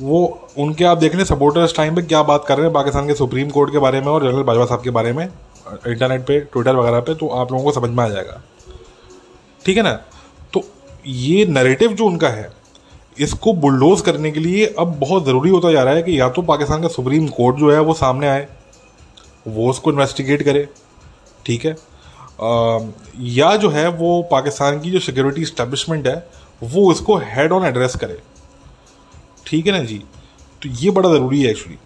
[0.00, 3.14] वो, उनके आप देख लें सपोर्टर्स टाइम पे क्या बात कर रहे हैं पाकिस्तान के
[3.14, 6.76] सुप्रीम कोर्ट के बारे में और जनरल बाजवा साहब के बारे में इंटरनेट पे ट्विटर
[6.76, 8.40] वगैरह पे तो आप लोगों को समझ में आ जाएगा।
[9.64, 9.92] ठीक है ना?
[10.52, 10.62] तो
[11.06, 12.50] ये नरेटिव जो उनका है,
[13.18, 16.42] इसको बुलडोज करने के लिए अब बहुत ज़रूरी होता जा रहा है कि या तो
[16.42, 18.46] पाकिस्तान का सुप्रीम कोर्ट जो है, वो सामने आए।
[19.48, 20.66] वो उसको इन्वेस्टिगेट करे
[21.46, 21.72] ठीक है?
[21.72, 22.78] आ,
[23.18, 26.16] या जो है वो पाकिस्तान की जो सिक्योरिटी इस्टेब्लिशमेंट है
[26.64, 28.18] वो इसको हेड ऑन एड्रेस करे।
[29.46, 29.98] ठीक है ना जी?
[30.62, 31.78] तो ये बड़ा ज़रूरी है एक्चुअली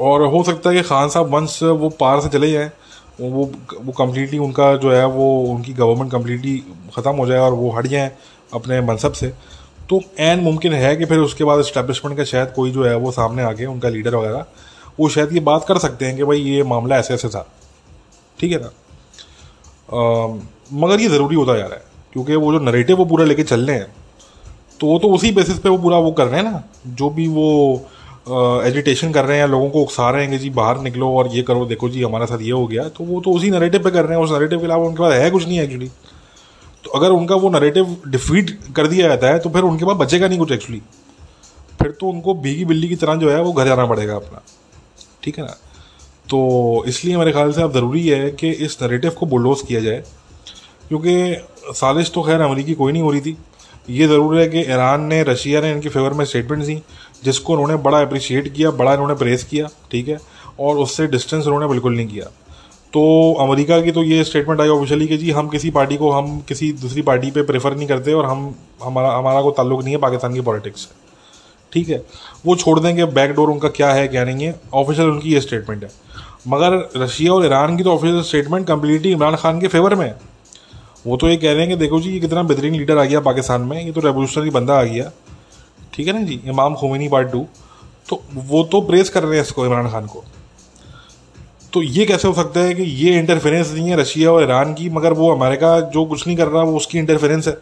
[0.00, 2.70] और हो सकता है कि खान साहब वंस वो पार से चले जाएँ
[3.20, 6.56] वो वो कम्प्लीटली उनका जो है वो उनकी गवर्नमेंट कम्प्लीटली
[6.96, 8.10] ख़त्म हो जाए और वो हट जाएँ
[8.54, 9.28] अपने मनसब से।
[9.90, 13.10] तो एन मुमकिन है कि फिर उसके बाद इस्टेब्लिशमेंट का शायद कोई जो है वो
[13.12, 14.44] सामने आके उनका लीडर वगैरह
[14.98, 17.46] वो शायद ये बात कर सकते हैं कि भाई ये मामला ऐसे ऐसे था।
[18.38, 18.70] ठीक है ना?
[19.90, 20.26] आ,
[20.74, 23.66] मगर ये ज़रूरी होता जा रहा है क्योंकि वो जो नरेटिव वो पूरा लेके चल
[23.66, 23.92] रहे हैं
[24.80, 27.26] तो वो तो उसी बेसिस पे वो पूरा वो कर रहे हैं ना। जो भी
[27.28, 27.88] वो
[28.66, 31.42] एजिटेशन कर रहे हैं लोगों को उकसा रहे हैं कि जी बाहर निकलो और ये
[31.42, 34.04] करो देखो जी हमारे साथ ये हो गया तो वो तो उसी नरेटिव पे कर
[34.04, 35.88] रहे हैं। उस नरेटिव के अलावा उनके पास है कुछ नहीं एक्चुअली
[36.84, 40.28] तो अगर उनका वो नरेटिव डिफीट कर दिया जाता है तो फिर उनके पास बचेगा
[40.28, 40.82] नहीं कुछ एक्चुअली
[41.78, 44.42] फिर तो उनको भीगी बिल्ली की तरह जो है वो घर जाना पड़ेगा अपना।
[45.24, 45.56] ठीक है ना?
[46.30, 50.02] तो इसलिए मेरे ख्याल से अब ज़रूरी है कि इस नरेटिव को बुलडोज किया जाए,
[50.88, 53.36] क्योंकि साजिश तो खैर अमरीकी कोई नहीं हो रही थी।
[53.90, 56.80] ये ज़रूर है कि ईरान ने रशिया ने इनके फेवर में स्टेटमेंट दी,
[57.24, 60.18] जिसको उन्होंने बड़ा अप्रिशिएट किया, बड़ा इन्होंने प्रेस किया, ठीक है?
[60.60, 62.24] और उससे डिस्टेंस उन्होंने बिल्कुल नहीं किया।
[62.92, 63.02] तो
[63.40, 66.72] अमेरिका की तो ये स्टेटमेंट आई ऑफिशियली कि जी, हम किसी पार्टी को, हम किसी
[66.72, 70.34] दूसरी पार्टी पे प्रेफर नहीं करते और हम, हमारा हमारा कोई ताल्लुक नहीं है पाकिस्तान
[70.34, 71.03] की पॉलिटिक्स से।
[71.74, 72.02] ठीक है?
[72.46, 74.54] वो छोड़ देंगे बैकडोर उनका क्या है, क्या नहीं है?
[74.74, 75.90] ऑफिशियल उनकी ये स्टेटमेंट है।
[76.48, 80.18] मगर रशिया और ईरान की तो official statement completely Imran Khan के फेवर में है।
[81.06, 83.20] वो तो ये कह रहे हैं कि देखो जी, ये कितना बेहतरीन लीडर आ गया
[83.20, 85.10] पाकिस्तान में, ये तो रेवोल्यूशनरी बंदा आ गया।
[85.94, 86.40] ठीक है ना जी?
[86.46, 87.46] इमाम खोमिनी पार्ट टू
[88.08, 90.24] तो वो तो प्रेस कर रहे हैं इसको, इमरान खान को।
[91.72, 94.88] तो ये कैसे हो सकता है कि ये इंटरफेरेंस नहीं है रशिया और ईरान की,
[94.90, 97.56] मगर वो अमेरिका जो कुछ नहीं कर रहा, वो उसकी इंटरफेरेंस है।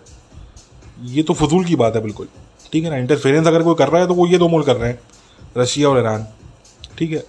[1.03, 2.29] ये तो फजूल की बात है बिल्कुल।
[2.73, 2.97] ठीक है ना?
[2.97, 4.99] इंटरफेरेंस अगर कोई कर रहा है तो वो ये दो मोल कर रहे हैं,
[5.59, 6.27] रशिया और ईरान।
[6.99, 7.23] ठीक है?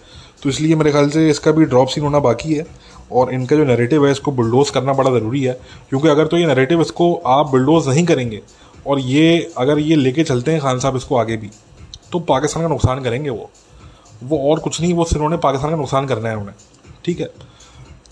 [0.44, 2.66] तो इसलिए मेरे ख्याल से इसका भी ड्रॉप सीन होना बाकी है
[3.12, 5.54] और इनका जो नैरेटिव है इसको बुलडोज करना बड़ा ज़रूरी है,
[5.90, 8.42] क्योंकि अगर तो ये नैरेटिव इसको आप बुलडोज नहीं करेंगे
[8.88, 11.50] और ये, अगर ये लेके चलते हैं खान साहब इसको आगे भी
[12.12, 13.50] तो पाकिस्तान का नुकसान करेंगे वो।
[14.24, 16.56] वो और कुछ नहीं, वो सिर्फ़ उन्होंने पाकिस्तान का नुकसान करना है उन्हें।
[17.06, 17.30] ठीक है?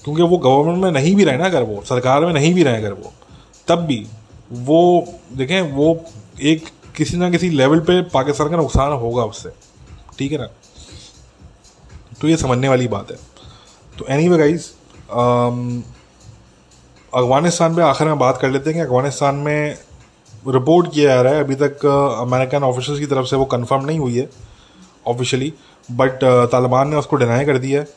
[0.04, 2.78] क्योंकि वो गवर्नमेंट में नहीं भी रहे ना अगर वो, सरकार में नहीं भी रहे
[2.78, 3.14] अगर वो,
[3.68, 4.06] तब भी
[4.52, 6.06] वो, देखें, वो
[6.42, 9.50] एक किसी ना किसी लेवल पे पाकिस्तान का नुकसान होगा उससे।
[10.18, 10.48] ठीक है ना?
[12.22, 13.18] तो ये समझने वाली बात है।
[14.00, 14.68] तो एनी वे गाइज़
[17.14, 19.78] अफ़गानिस्तान पे आखिर में बात कर लेते हैं कि अफ़गानिस्तान में
[20.48, 24.00] रिपोर्ट किया जा रहा है। अभी तक अमेरिकन ऑफिसर्स की तरफ़ से वो कंफर्म नहीं
[24.00, 24.30] हुई है
[25.08, 25.54] ऑफिशियली
[25.90, 27.88] बट तालिबान ने उसको डिनाई कर दिया है।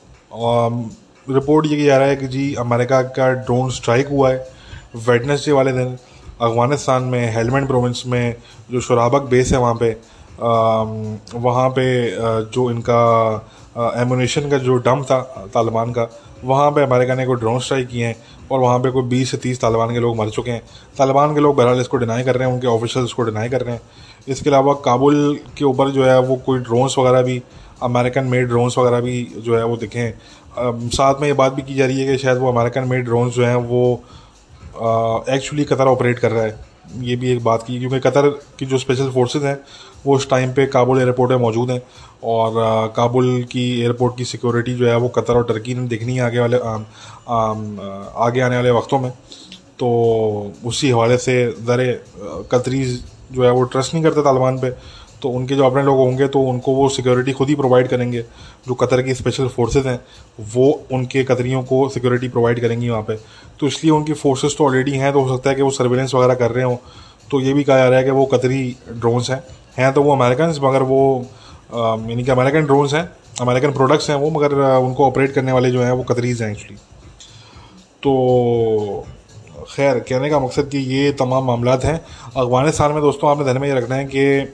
[1.27, 4.49] रिपोर्ट ये किया जा रहा है कि जी अमेरिका का ड्रोन स्ट्राइक हुआ है
[4.97, 5.97] वेडनेसडे वाले दिन।
[6.41, 8.37] अफ़गानिस्तान में, हेलमेंट प्रोविंस में,
[8.71, 9.97] जो शराबक बेस है वहाँ पे
[10.35, 11.85] वहाँ पे
[12.51, 15.21] जो इनका एमुनेशन का जो डम था,
[15.55, 16.09] तालिबान का,
[16.45, 18.17] वहाँ पे अमेरिका ने कोई ड्रोन स्ट्राइक किए हैं
[18.51, 20.63] और वहाँ पे कोई बीस से तीस तालिबान के लोग मर चुके हैं।
[20.99, 23.75] तालिबान के लोग बहरहाल इसको डिनाई कर रहे हैं, उनके ऑफिशल्स इसको डिनाई कर रहे
[23.75, 23.81] हैं।
[24.29, 27.43] इसके अलावा काबुल के ऊपर जो है, वो कोई ड्रोन्स वगैरह भी
[27.83, 30.13] अमेरिकन मेड ड्रोन्स वगैरह भी जो है, वो दिखें
[30.91, 33.35] साथ में ये बात भी की जा रही है कि शायद वो अमेरिकन मेड ड्रोन्स
[33.35, 34.03] जो हैं, वो
[35.35, 38.79] एक्चुअली कतर ऑपरेट कर रहा है। ये भी एक बात की क्योंकि कतर की जो
[38.79, 39.59] स्पेशल फोर्सेज हैं
[40.07, 41.81] वो उस टाइम पे काबुल एयरपोर्ट में मौजूद हैं
[42.25, 46.17] और आ, काबुल की एयरपोर्ट की सिक्योरिटी जो है वो कतर और टर्की ने देखनी
[46.17, 46.75] है आगे वाले आ,
[47.29, 47.55] आ,
[48.27, 49.11] आगे आने वाले वक्तों में।
[49.79, 51.93] तो उसी हवाले से ज़रे
[52.53, 54.71] कतरीज जो है वो ट्रस्ट नहीं करते तालिबान पे।
[55.23, 58.21] तो उनके जो अपने लोग होंगे तो उनको वो सिक्योरिटी खुद ही प्रोवाइड करेंगे।
[58.69, 59.99] जो कतर की स्पेशल फोर्सेज हैं
[60.55, 63.17] वो उनके कतरियों को सिक्योरिटी प्रोवाइड करेंगी वहाँ पे।
[63.65, 66.35] तो इसलिए उनकी फोर्सेस तो ऑलरेडी हैं तो हो सकता है कि वो सर्वेलेंस वगैरह
[66.35, 66.77] कर रहे हों।
[67.31, 69.43] तो ये भी कहा जा रहा है कि वो कतरी ड्रोन्स हैं।
[69.79, 70.99] हैं तो वो अमेरिकन मगर वो
[71.75, 73.09] यानी कि अमेरिकन ड्रोन्स हैं
[73.41, 76.77] अमेरिकन प्रोडक्ट्स हैं वो, मगर उनको ऑपरेट करने वाले जो हैं वो कतरीज हैं एक्चुअली
[78.03, 79.07] तो
[79.71, 81.99] खैर, कहने का मकसद कि ये तमाम मामला हैं।
[82.37, 84.45] अफ़गानिस्तान में दोस्तों आपने ध्यान में ये रखना है कि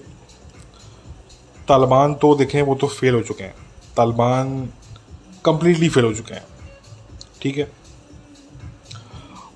[1.69, 3.55] तालिबान तो देखें, वो तो फेल हो चुके हैं।
[3.97, 4.69] तालिबान
[5.45, 6.45] कम्प्लीटली फेल हो चुके हैं।
[7.43, 7.71] ठीक है?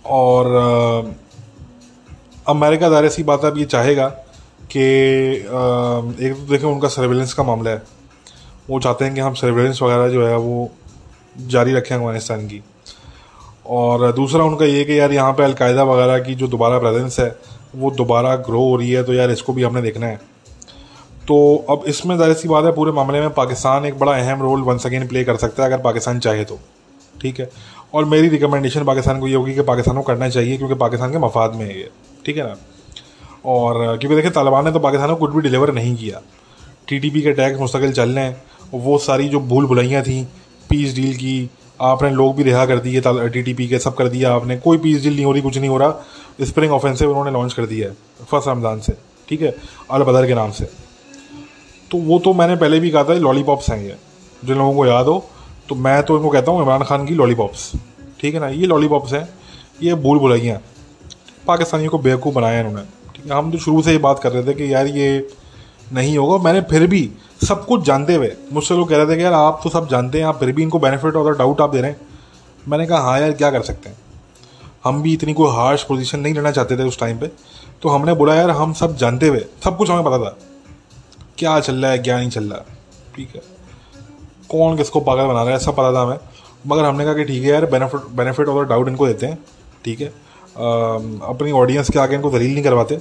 [0.04, 1.14] और
[2.48, 4.08] अमेरिका ज़ाहिर सी बात अब ये चाहेगा
[4.70, 7.82] कि एक तो देखें उनका सर्वेलेंस का मामला है।
[8.70, 10.70] वो चाहते हैं कि हम सर्वेलेंस वगैरह जो है, वो
[11.36, 12.62] जारी रखें अफ़गानिस्तान की।
[13.66, 17.36] और दूसरा उनका ये कि यार यहाँ पे अलकायदा वगैरह की जो दोबारा प्रेजेंस है,
[17.74, 20.20] वो दोबारा ग्रो हो रही है तो यार इसको भी हमने देखना है।
[21.28, 21.36] तो
[21.70, 24.78] अब इसमें ज़ाहिर सी बात है, पूरे मामले में पाकिस्तान एक बड़ा अहम रोल वन
[24.78, 26.58] सेकेंड प्ले कर सकता है, अगर पाकिस्तान चाहे तो।
[27.20, 27.48] ठीक है?
[27.94, 31.18] और मेरी रिकमेंडेशन पाकिस्तान को ये होगी कि पाकिस्तान को करना चाहिए, क्योंकि पाकिस्तान के
[31.18, 31.88] मफाद में है ये,
[32.26, 32.56] ठीक है ना?
[33.46, 36.20] और क्योंकि देखिए, तालिबान ने तो पाकिस्तान को कुछ भी डिलीवर नहीं किया।
[36.88, 38.42] टी टी पी के टैक्स मुस्तकिल चल रहे हैं,
[38.74, 40.22] वो सारी जो भूल भुलाइयाँ थी
[40.70, 44.08] पीस डील की, आपने लोग भी रिहा कर दिए टी टी पी के, सब कर
[44.08, 47.30] दिया आपने, कोई पीस डील नहीं हो रही, कुछ नहीं हो रहा स्प्रिंग ऑफेंसिव उन्होंने
[47.30, 48.96] लॉन्च कर दिया है फ़र्स्ट रमज़ान से,
[49.28, 49.54] ठीक है
[49.90, 50.68] अल बदर के नाम से।
[51.90, 53.96] तो वो तो मैंने पहले भी कहा था लॉलीपॉप्स हैं ये,
[54.42, 55.18] जिन लोगों को याद हो
[55.68, 57.72] तो मैं तो इनको कहता हूँ, इमरान खान की लॉलीपॉप्स
[58.20, 58.48] ठीक है ना?
[58.48, 59.28] ये लॉलीपॉप्स हैं।
[59.82, 60.60] ये भूल भुलाइयाँ
[61.46, 62.82] पाकिस्तानियों को बेवकूफ़ बनाया इन्होंने।
[63.14, 63.32] ठीक है?
[63.32, 65.28] हम तो शुरू से ये बात कर रहे थे कि यार ये
[65.92, 67.10] नहीं होगा। मैंने फिर भी
[67.46, 70.18] सब कुछ जानते हुए, मुझसे लोग कह रहे थे कि यार आप तो सब जानते
[70.18, 72.00] हैं, आप फिर भी इनको बेनिफिट और डाउट आप दे रहे हैं।
[72.68, 73.96] मैंने कहा हाँ यार, क्या कर सकते हैं?
[74.84, 77.30] हम भी इतनी कोई हार्श पोजीशन नहीं लेना चाहते थे उस टाइम पे।
[77.82, 80.38] तो हमने बोला, यार, हम सब जानते हुए, सब कुछ हमें पता था।
[81.38, 82.64] क्या चल रहा है, क्या नहीं चल रहा?
[83.16, 83.53] ठीक है?
[84.50, 86.18] कौन किसको पागल बना रहा है सब पता था हमें।
[86.66, 89.38] मगर हमने कहा कि ठीक है यार बेनिफिट बेनिफिट और डाउट इनको देते हैं,
[89.84, 90.06] ठीक है?
[90.56, 92.98] अपनी ऑडियंस के आगे इनको दलील नहीं करवाते,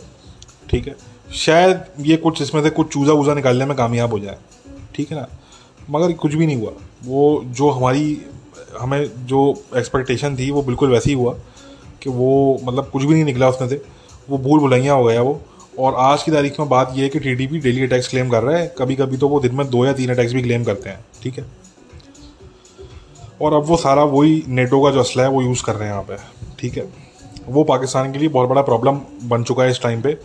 [0.70, 0.96] ठीक है?
[1.36, 4.38] शायद ये कुछ इसमें से कुछ चूज़ा वूज़ा निकालने में कामयाब हो जाए,
[4.96, 5.28] ठीक है ना?
[5.90, 6.72] मगर कुछ भी नहीं हुआ।
[7.06, 8.22] वो जो हमारी,
[8.80, 11.34] हमें जो एक्सपेक्टेशन थी, वो बिल्कुल वैसे ही हुआ
[12.04, 13.82] कि वो मतलब कुछ भी नहीं निकला उसमें से।
[14.30, 15.40] वो भूल भुलैया हो गया वो।
[15.80, 18.58] और आज की तारीख में बात यह है कि टीडीपी डेली अटैक्स क्लेम कर रहा
[18.58, 21.00] है। कभी कभी तो वो दिन में दो या तीन अटैक्स भी क्लेम करते हैं।
[21.24, 21.46] ठीक है।
[23.42, 25.94] और अब वो सारा वही नेटो का जो असला है, वो यूज़ कर रहे हैं
[25.94, 26.16] यहाँ पे।
[26.60, 26.88] ठीक है।
[27.48, 30.18] वो पाकिस्तान के लिए बहुत बड़ा प्रॉब्लम बन चुका है इस टाइम पे।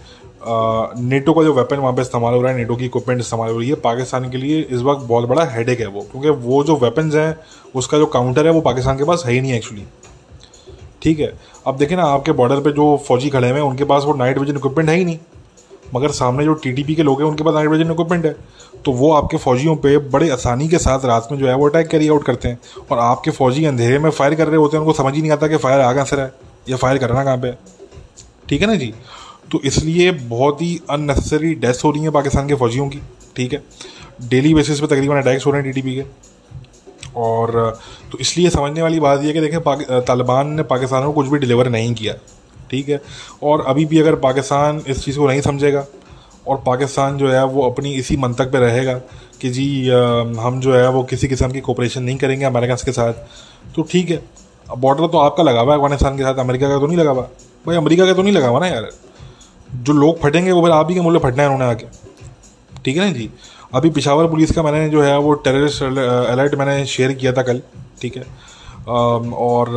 [1.00, 3.58] नेटो का जो वेपन वहाँ पे इस्तेमाल हो रहा है, नेटो की इक्विपमेंट इस्तेमाल हो
[3.58, 6.76] रही है, पाकिस्तान के लिए इस वक्त बहुत बड़ा हेड है वो। क्योंकि वो जो
[6.76, 7.36] वेपन्स हैं,
[7.74, 9.84] उसका जो काउंटर है, वो पाकिस्तान के पास है ही नहीं एक्चुअली
[11.02, 11.32] ठीक है।
[11.66, 14.38] अब देखें ना, आपके बॉर्डर पे जो फौजी खड़े हुए हैं, उनके पास वो नाइट
[14.38, 15.18] विजन इक्विपमेंट है ही नहीं।
[15.94, 18.34] मगर सामने जो टी के लोग हैं, उनके पास नाइट विजन इक्विपमेंट है।
[18.84, 21.88] तो वो आपके फौजियों पे बड़े आसानी के साथ रात में जो है, वो अटैक
[21.88, 22.58] कैरी आउट करते हैं।
[22.90, 25.48] और आपके फौजी अंधेरे में फायर कर रहे होते हैं, उनको समझ ही नहीं आता
[25.48, 26.32] कि फायर आगा से है,
[26.68, 27.52] या फायर करना कहाँ पे
[28.48, 28.92] ठीक है ना जी?
[29.52, 33.00] तो इसलिए बहुत ही अननेसेसरी डेथ्स हो रही हैं पाकिस्तान के फौजियों की।
[33.36, 33.62] ठीक है?
[34.22, 36.04] डेली बेसिस पे तकरीबन अटैक्स हो रहे हैं टीटीपी के।
[37.16, 37.78] और
[38.12, 39.60] तो इसलिए समझने वाली बात यह कि देखें
[40.04, 42.14] तालिबान ने पाकिस्तान को कुछ भी डिलीवर नहीं किया।
[42.70, 43.00] ठीक है?
[43.42, 45.84] और अभी भी अगर पाकिस्तान इस चीज़ को नहीं समझेगा,
[46.46, 48.94] और पाकिस्तान जो है वो अपनी इसी मंतक पे रहेगा
[49.40, 49.66] कि जी
[50.38, 53.12] हम जो है वो किसी किस्म की कोऑपरेशन नहीं करेंगे अमेरिका के साथ
[53.76, 54.22] तो ठीक है।
[54.68, 57.22] बॉर्डर तो आपका लगा हुआ है अफ़गानिस्तान के साथ अमेरिका का तो नहीं लगा हुआ।
[57.66, 58.88] भाई अमेरिका का तो नहीं लगा हुआ ना यार।
[59.74, 61.86] जो लोग फटेंगे वो फिर आप ही के मूल्य फटना है उन्होंने आके।
[62.84, 63.30] ठीक है ना जी?
[63.74, 67.60] अभी पिशावर पुलिस का मैंने जो है वो टेररिस्ट अलर्ट मैंने शेयर किया था कल,
[68.02, 68.24] ठीक है?
[68.88, 69.68] और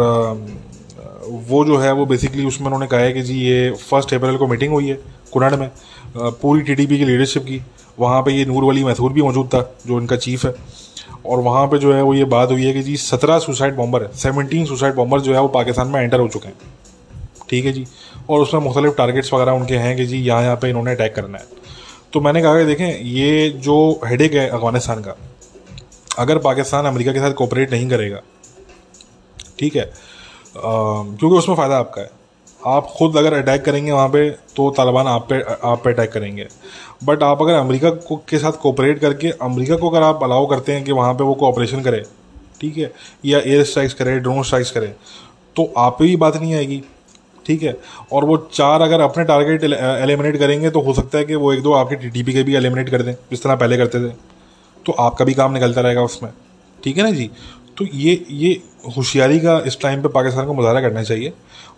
[1.47, 4.47] वो जो है, वो बेसिकली उसमें उन्होंने कहा है कि जी, ये फ़र्स्ट अप्रैल को
[4.47, 4.99] मीटिंग हुई है
[5.33, 5.69] कुनाड में
[6.17, 7.61] पूरी टीडीपी की लीडरशिप की।
[7.99, 10.53] वहाँ पे ये नूर वली मैसूर भी मौजूद था, जो इनका चीफ है।
[11.25, 14.03] और वहाँ पे जो है, वो ये बात हुई है कि जी, सत्रह सुसाइड बॉम्बर
[14.03, 16.55] है सेवनटीन सुसाइड बॉम्बर जो है, वो पाकिस्तान में एंटर हो चुके हैं।
[17.49, 17.85] ठीक है जी?
[18.29, 21.37] और उसमें मुख्तलिफ़ टारगेट्स वगैरह उनके हैं कि जी, यहाँ यहाँ पे इन्होंने अटैक करना
[21.37, 21.59] है।
[22.13, 25.15] तो मैंने कहा कि देखें, ये जो हेडेक है अफ़गानिस्तान का,
[26.19, 28.21] अगर पाकिस्तान अमेरिका के साथ कोऑपरेट नहीं करेगा,
[29.59, 29.91] ठीक है
[30.55, 32.09] क्योंकि उसमें फ़ायदा आपका है।
[32.61, 36.47] आप खुद अगर अटैक करेंगे वहाँ पे तो तालिबान आप पे आप पे अटैक करेंगे।
[37.03, 40.73] बट आप अगर अमेरिका को, के साथ कोऑपरेट करके, अमेरिका को अगर आप अलाउ करते
[40.73, 42.03] हैं कि वहाँ पे वो कोऑपरेशन करे,
[42.61, 42.91] ठीक है,
[43.25, 44.93] या एयर स्ट्राइक्स करे ड्रोन स्ट्राइक्स करे
[45.55, 46.81] तो आप पे भी बात नहीं आएगी,
[47.45, 47.75] ठीक है।
[48.11, 51.61] और वो चार अगर अपने टारगेट एलिमिनेट करेंगे तो हो सकता है कि वो एक
[51.63, 54.13] दो आपके टी के भी एलिमिनेट कर दें, जिस तरह पहले करते थे।
[54.85, 56.31] तो आपका भी काम निकलता रहेगा उसमें,
[56.79, 57.29] ठीक है ना जी?
[57.77, 61.33] तो ये ये होशियारी का इस टाइम पे पाकिस्तान को मुजाहरा करना चाहिए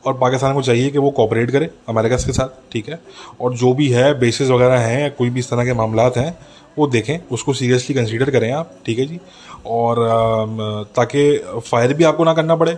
[0.05, 2.99] और पाकिस्तान को चाहिए कि वो कॉपरेट करे अमेरिका के साथ, ठीक है?
[3.41, 6.37] और जो भी है बेसिस वगैरह हैं या कोई भी इस तरह के मामला हैं,
[6.77, 9.19] वो देखें, उसको सीरियसली कंसीडर करें आप, ठीक है जी?
[9.65, 9.95] और
[10.95, 12.77] ताकि फायर भी आपको ना करना पड़े,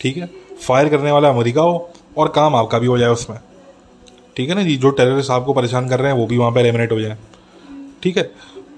[0.00, 0.28] ठीक है?
[0.66, 3.38] फायर करने वाला अमेरिका हो और काम आपका भी हो जाए उसमें,
[4.36, 4.76] ठीक है ना जी?
[4.76, 7.16] जो टेररिस्ट आपको परेशान कर रहे हैं, वो भी वहाँ पर एलिमिनेट हो जाए,
[8.02, 8.22] ठीक है?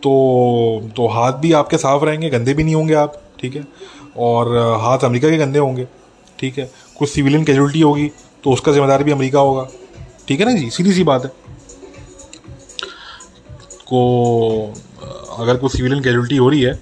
[0.03, 3.67] तो तो हाथ भी आपके साफ़ रहेंगे, गंदे भी नहीं होंगे आप, ठीक है?
[4.17, 5.87] और हाथ अमेरिका के गंदे होंगे,
[6.39, 6.71] ठीक है?
[6.99, 8.11] कुछ सिविलियन कैजुअलिटी होगी
[8.45, 9.67] तो उसका जिम्मेदार भी अमेरिका होगा।
[10.29, 10.71] ठीक है ना जी?
[10.71, 11.31] सीधी सी बात है।
[13.87, 14.73] को
[15.39, 16.75] अगर कोई सिविलियन कैजुअलिटी हो रही है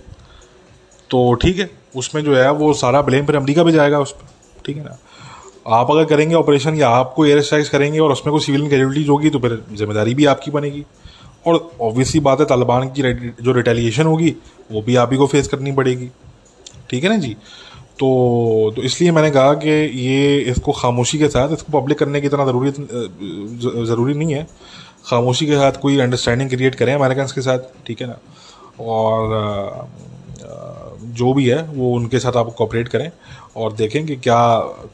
[1.11, 4.63] तो ठीक है, उसमें जो है वो सारा ब्लेम फिर अमेरिका पे जाएगा उस पर
[4.67, 4.99] ठीक है ना?
[5.69, 9.31] आप अगर करेंगे ऑपरेशन या आपको एयर स्ट्राइक्स करेंगे और उसमें कोई सिविलियन कैजुअलिटीज होगी
[9.31, 10.85] तो फिर ज़िम्मेदारी भी आपकी बनेगी।
[11.47, 13.03] और ऑब्वियसली बात है तालिबान की
[13.43, 14.35] जो रिटेलिएशन होगी,
[14.71, 16.11] वो भी आप ही को फेस करनी पड़ेगी।
[16.91, 17.37] ठीक है ना जी?
[17.99, 19.71] तो तो इसलिए मैंने कहा कि
[20.01, 22.71] ये इसको खामोशी के साथ इसको पब्लिक करने की इतना ज़रूरी
[23.87, 24.47] ज़रूरी नहीं है।
[25.07, 28.19] खामोशी के साथ कोई अंडरस्टैंडिंग क्रिएट करें अमेरिकन के साथ ठीक है ना?
[28.81, 29.89] और
[31.19, 33.11] जो भी है वो उनके साथ आप कोऑपरेट करें
[33.57, 34.41] और देखें कि क्या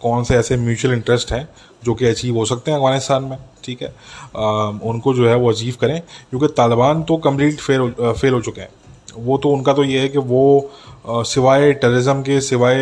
[0.03, 1.49] कौन से ऐसे म्यूचुअल इंटरेस्ट हैं
[1.85, 3.89] जो कि अचीव हो सकते हैं अफ़गानिस्तान में ठीक है?
[4.37, 8.61] आ, उनको जो है वो अचीव करें क्योंकि तालिबान तो कंप्लीट फेल फेल हो चुके
[8.61, 8.69] हैं।
[9.17, 10.71] वो तो उनका तो ये है कि वो
[11.09, 12.77] सिवाय टेररिज्म के सिवाय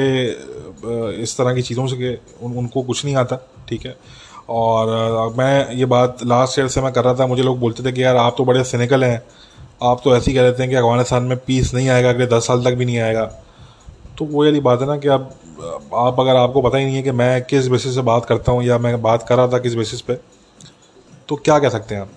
[1.22, 3.36] इस तरह की चीज़ों से कि उन, उनको कुछ नहीं आता
[3.68, 3.96] ठीक है?
[4.50, 7.92] और मैं ये बात लास्ट ईयर से मैं कर रहा था मुझे लोग बोलते थे
[7.92, 9.22] कि यार आप तो बड़े सिनिकल हैं।
[9.82, 12.46] आप तो ऐसे ही कह देते हैं कि अफ़गानिस्तान में पीस नहीं आएगा अगले दस
[12.46, 13.24] साल तक भी नहीं आएगा।
[14.18, 15.30] तो वो यही बात है ना कि अब
[15.94, 18.62] आप अगर आपको पता ही नहीं है कि मैं किस बेसिस से बात करता हूँ
[18.64, 20.14] या मैं बात कर रहा था किस बेसिस पे
[21.28, 22.10] तो क्या कह सकते हैं आप?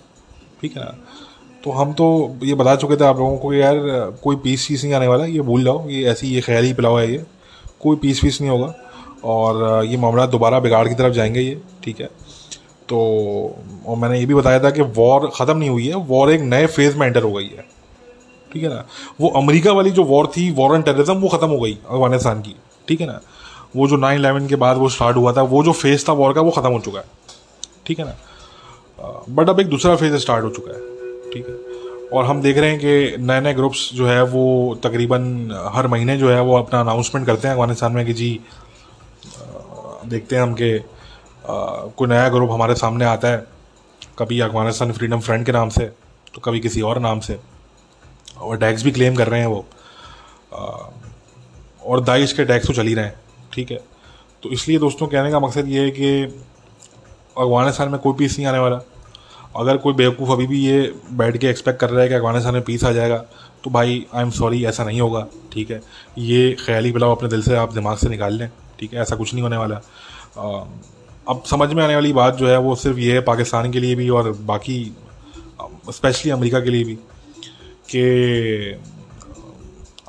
[0.61, 0.95] ठीक है ना?
[1.65, 2.05] तो हम तो
[2.43, 3.77] ये बता चुके थे आप लोगों को यार,
[4.23, 7.11] कोई पीस वीस नहीं आने वाला, ये भूल जाओ, ये ऐसी, ये ख्याली पिलाओ है
[7.11, 7.23] ये।
[7.81, 8.73] कोई पीस वीस नहीं होगा,
[9.25, 12.09] और, ये मामला दोबारा बिगाड़ की तरफ़ जाएँगे ये, ठीक है?
[12.89, 12.99] तो
[13.87, 16.65] और मैंने ये भी बताया था कि वॉर ख़त्म नहीं हुई है वॉर एक नए
[16.67, 17.65] फ़ेज़ में एंटर हो गई है,
[18.51, 18.85] ठीक है ना?
[19.21, 22.55] वो अमेरिका वाली जो वॉर थी वॉर एंड टेररिज्म वो ख़त्म हो गई अफ़गानिस्तान की,
[22.87, 23.19] ठीक है ना?
[23.75, 26.33] वो जो नाइन इलेवन के बाद वो स्टार्ट हुआ था, वो जो फ़ेज़ था वॉर
[26.33, 27.05] का, वो ख़त्म हो चुका है,
[27.87, 28.15] ठीक है ना?
[29.29, 30.94] बट अब एक दूसरा फ़ेज़ स्टार्ट हो चुका है।
[31.35, 31.53] ठीक है।
[32.09, 34.43] और हम देख रहे हैं कि नए नए ग्रुप्स जो है वो
[34.83, 35.23] तकरीबन
[35.73, 38.39] हर महीने जो है वो अपना अनाउंसमेंट करते हैं। अफ़गानिस्तान में कि जी
[40.05, 40.79] देखते हैं हम कि
[41.97, 43.45] कोई नया ग्रुप हमारे सामने आता है,
[44.19, 45.85] कभी अफ़गानिस्तान फ्रीडम फ्रंट के नाम से
[46.33, 47.39] तो कभी किसी और नाम से।
[48.37, 49.65] और टैक्स भी क्लेम कर रहे हैं वो।
[51.83, 53.15] और दाइश के टैक्स तो चल ही रहे हैं,
[53.53, 53.83] ठीक है।
[54.43, 58.59] तो इसलिए दोस्तों कहने का मकसद ये है कि अफ़गानिस्तान में कोई पीस नहीं आने
[58.59, 58.81] वाला।
[59.55, 60.79] अगर कोई बेवकूफ़ अभी भी ये
[61.13, 63.17] बैठ के एक्सपेक्ट कर रहा है कि अफ़गानिस्तान में पीस आ जाएगा
[63.63, 65.81] तो भाई आई एम सॉरी ऐसा नहीं होगा, ठीक है?
[66.17, 69.01] ये ख्याली बिलाव अपने दिल से आप दिमाग से निकाल लें, ठीक है?
[69.01, 69.75] ऐसा कुछ नहीं होने वाला।
[71.27, 73.95] अब समझ में आने वाली बात जो है, वो सिर्फ़ ये है पाकिस्तान के लिए
[73.95, 74.77] भी और बाकी
[75.91, 76.95] स्पेशली अमेरिका के लिए भी,
[77.89, 78.81] कि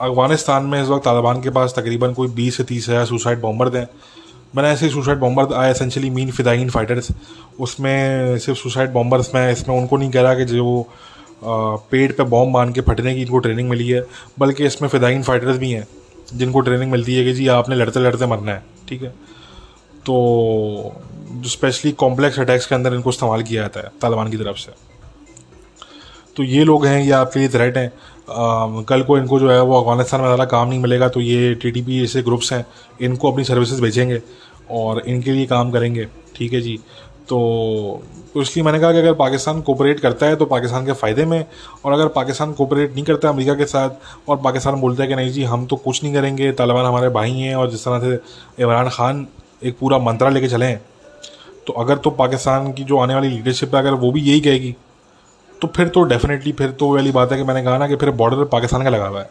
[0.01, 3.77] अफ़गानिस्तान में इस वक्त तालिबान के पास तकरीबन कोई बीस से तीस हज़ार सुसाइड बॉम्बर
[3.77, 3.89] हैं
[4.57, 7.09] मैंने ऐसे suicide bomber I essentially mean fidayeen fighters
[7.61, 10.87] उसमें सिर्फ़ सुसाइड बॉम्बर्स में, इसमें उनको नहीं कह रहा कि जो
[11.45, 14.05] पेड़ पे बॉम्ब मान के फटने की इनको ट्रेनिंग मिली है,
[14.38, 15.87] बल्कि इसमें फिदाइन फाइटर्स भी हैं,
[16.35, 19.09] जिनको ट्रेनिंग मिलती है कि जी, आपने लड़ते लड़ते मरना है, ठीक है?
[20.07, 20.95] तो
[21.47, 24.73] स्पेशली कॉम्प्लेक्स अटैक्स के अंदर इनको इस्तेमाल किया जाता है, तालिबान की तरफ़ से।
[26.37, 27.92] तो ये लोग हैं, ये आपके लिए थ्रेट हैं।
[28.29, 31.71] कल को इनको जो है वो अफ़गानिस्तान में ज़्यादा काम नहीं मिलेगा तो ये टी
[31.71, 32.65] टी पी जैसे ग्रुप्स हैं,
[33.01, 34.21] इनको अपनी सर्विसेज़ भेजेंगे
[34.73, 36.79] और इनके लिए काम करेंगे। ठीक है जी।
[37.29, 38.03] तो
[38.37, 41.45] इसलिए मैंने कहा कि अगर पाकिस्तान कोऑपरेट करता है तो पाकिस्तान के फ़ायदे में,
[41.85, 43.91] और अगर पाकिस्तान कोऑपरेट नहीं करता अमेरिका के साथ,
[44.29, 47.33] और पाकिस्तान बोलता है कि नहीं जी, हम तो कुछ नहीं करेंगे, तालिबान हमारे भाई
[47.33, 49.27] हैं, और जिस तरह से इमरान खान
[49.62, 50.81] एक पूरा मंत्रा लेके चले हैं
[51.67, 54.75] तो अगर तो पाकिस्तान की जो आने वाली लीडरशिप है, अगर वो भी यही कहेगी
[55.61, 58.11] तो फिर तो डेफिनेटली फिर तो वाली बात है कि मैंने कहा ना कि फिर
[58.11, 59.31] बॉर्डर पाकिस्तान का लगा हुआ है।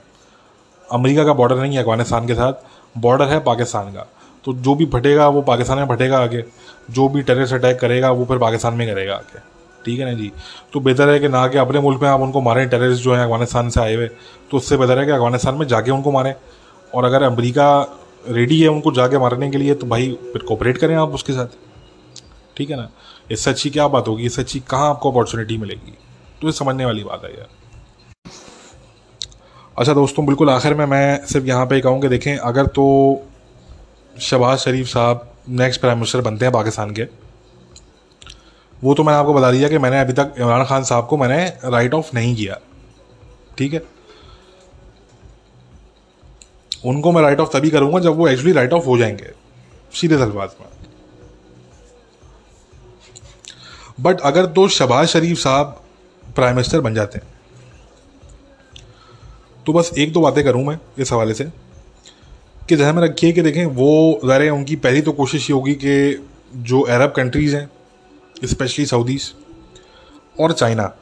[0.90, 2.54] अमेरिका का बॉर्डर नहीं है अफ़गानिस्तान के साथ
[2.98, 4.06] बॉर्डर है पाकिस्तान का।
[4.46, 6.44] तो जो भी फटेगा, वो पाकिस्तान में फटेगा आगे।
[6.92, 9.40] जो भी टेररिस्ट अटैक करेगा, वो फिर पाकिस्तान में करेगा आगे।
[9.86, 10.32] ठीक है ना जी?
[10.74, 13.24] तो बेहतर है कि ना कि अपने मुल्क में आप उनको मारें टेररिस्ट जो है
[13.24, 14.08] अफ़गानिस्तान से आए हुए।
[14.52, 16.34] तो उससे बेहतर है कि अफ़गानिस्तान में जाके उनको मारें।
[16.94, 17.98] और अगर अमरीका
[18.30, 21.58] रेडी है उनको जाके मारने के लिए तो भाई फिर कोऑपरेट करें आप उसके साथ।
[22.58, 22.90] ठीक है ना?
[23.32, 24.26] इससे अच्छी क्या बात होगी?
[24.26, 25.98] इससे अच्छी कहाँ आपको अपॉर्चुनिटी मिलेगी?
[26.42, 27.48] तो ये समझने वाली बात है यार।
[29.78, 32.86] अच्छा दोस्तों, बिल्कुल आखिर में मैं सिर्फ़ यहाँ पे कहूँ कि देखें, अगर तो
[34.16, 37.04] शहबाज शरीफ साहब नेक्स्ट प्राइम मिनिस्टर बनते हैं पाकिस्तान के,
[38.84, 41.46] वो तो मैंने आपको बता दिया कि मैंने अभी तक इमरान खान साहब को मैंने
[41.66, 42.60] राइट ऑफ़ नहीं किया।
[43.58, 43.82] ठीक है?
[46.86, 49.32] उनको मैं राइट ऑफ़ तभी करूँगा जब वो एक्चुअली राइट ऑफ़ हो जाएँगे,
[49.94, 50.68] सीधे अल्फाज में
[54.02, 55.82] बट अगर तो शहबाज शरीफ साहब
[56.36, 57.34] प्राइम मिनिस्टर बन जाते हैं।
[59.66, 61.44] तो बस एक दो बातें करूँ मैं इस हवाले से
[62.70, 66.26] कि जहाँ में रखिए कि देखें, वो ज़ाहिर उनकी पहली तो कोशिश ये होगी कि
[66.64, 67.70] जो अरब कंट्रीज़ हैं
[68.46, 69.32] स्पेशली सऊदीज़
[70.36, 70.94] और चाइना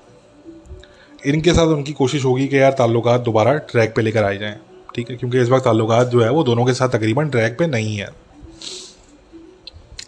[1.26, 4.60] इनके साथ उनकी कोशिश होगी कि यार ताल्लुक दोबारा ट्रैक पे लेकर आए जाएँ,
[4.96, 5.16] ठीक है?
[5.18, 8.10] क्योंकि इस वक्त ताल्लुक जो है, वो दोनों के साथ तकरीबन ट्रैक पे नहीं है।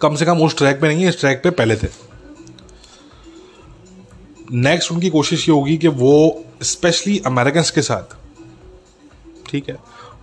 [0.01, 1.87] कम से कम उस ट्रैक पे नहीं है, इस ट्रैक पे पहले थे।
[4.45, 8.15] नेक्स्ट उनकी कोशिश ये होगी कि वो स्पेशली अमेरिकन के साथ,
[9.45, 9.77] ठीक है,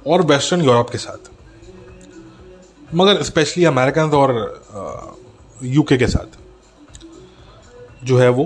[0.07, 1.31] और वेस्टर्न यूरोप के साथ,
[2.95, 5.19] मगर स्पेशली अमेरिकन और
[5.65, 6.39] यूके के साथ,
[8.05, 8.45] जो है वो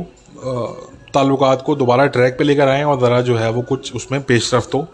[1.15, 4.53] ताल्लुक को दोबारा ट्रैक पे लेकर आएँ और ज़रा जो है वो कुछ उसमें पेश
[4.55, 4.87] रफ्त हो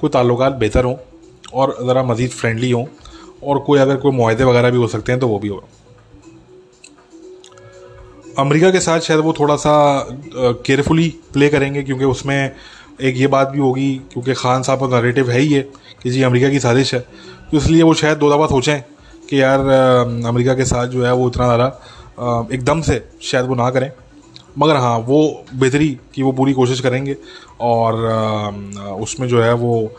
[0.00, 0.96] कोई ताल्लुक बेहतर हों
[1.54, 2.84] और ज़रा मज़ीद फ्रेंडली हों
[3.42, 5.62] और कोई अगर कोई माहे वगैरह भी हो सकते हैं तो वो भी हो।
[8.38, 9.72] अमेरिका के साथ शायद वो थोड़ा सा
[10.36, 12.52] केयरफुली प्ले करेंगे, क्योंकि उसमें
[13.00, 15.62] एक ये बात भी होगी, क्योंकि खान साहब का नरेटिव है ही है
[16.02, 17.00] कि जी अमेरिका की साजिश है।
[17.50, 18.80] तो इसलिए वो शायद दो दफ़ा सोचें
[19.30, 19.60] कि यार
[20.26, 23.90] अमेरिका के साथ जो है वो इतना ज़्यादा एकदम से शायद वो ना करें।
[24.58, 27.16] मगर हाँ वो बेहतरी की वो पूरी कोशिश करेंगे,
[27.60, 27.94] और
[29.00, 29.90] उसमें जो है वो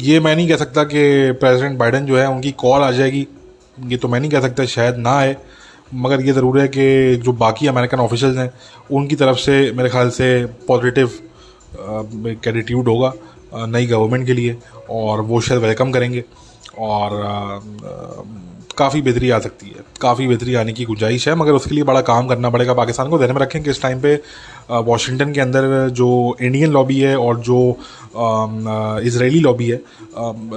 [0.00, 3.26] ये मैं नहीं कह सकता कि प्रेसिडेंट बाइडन जो है उनकी कॉल आ जाएगी,
[3.82, 5.36] ये तो मैं नहीं कह सकता शायद ना आए।
[5.94, 8.50] मगर ये ज़रूर है कि जो बाकी अमेरिकन ऑफिशल्स हैं,
[8.90, 11.10] उनकी तरफ़ से मेरे ख्याल से पॉजिटिव
[12.38, 13.12] एटीट्यूड होगा
[13.56, 14.56] नई गवर्नमेंट के लिए,
[14.90, 16.24] और वो शायद वेलकम करेंगे,
[16.78, 17.10] और
[18.78, 22.00] काफ़ी बेहतरी आ सकती है। काफ़ी बेहतरी आने की गुंजाइश है, मगर उसके लिए बड़ा
[22.02, 24.14] काम करना पड़ेगा पाकिस्तान को। ध्यान में रखें कि इस टाइम पे
[24.70, 27.58] वाशिंगटन के अंदर जो इंडियन लॉबी है और जो
[29.06, 29.80] इसराइली लॉबी है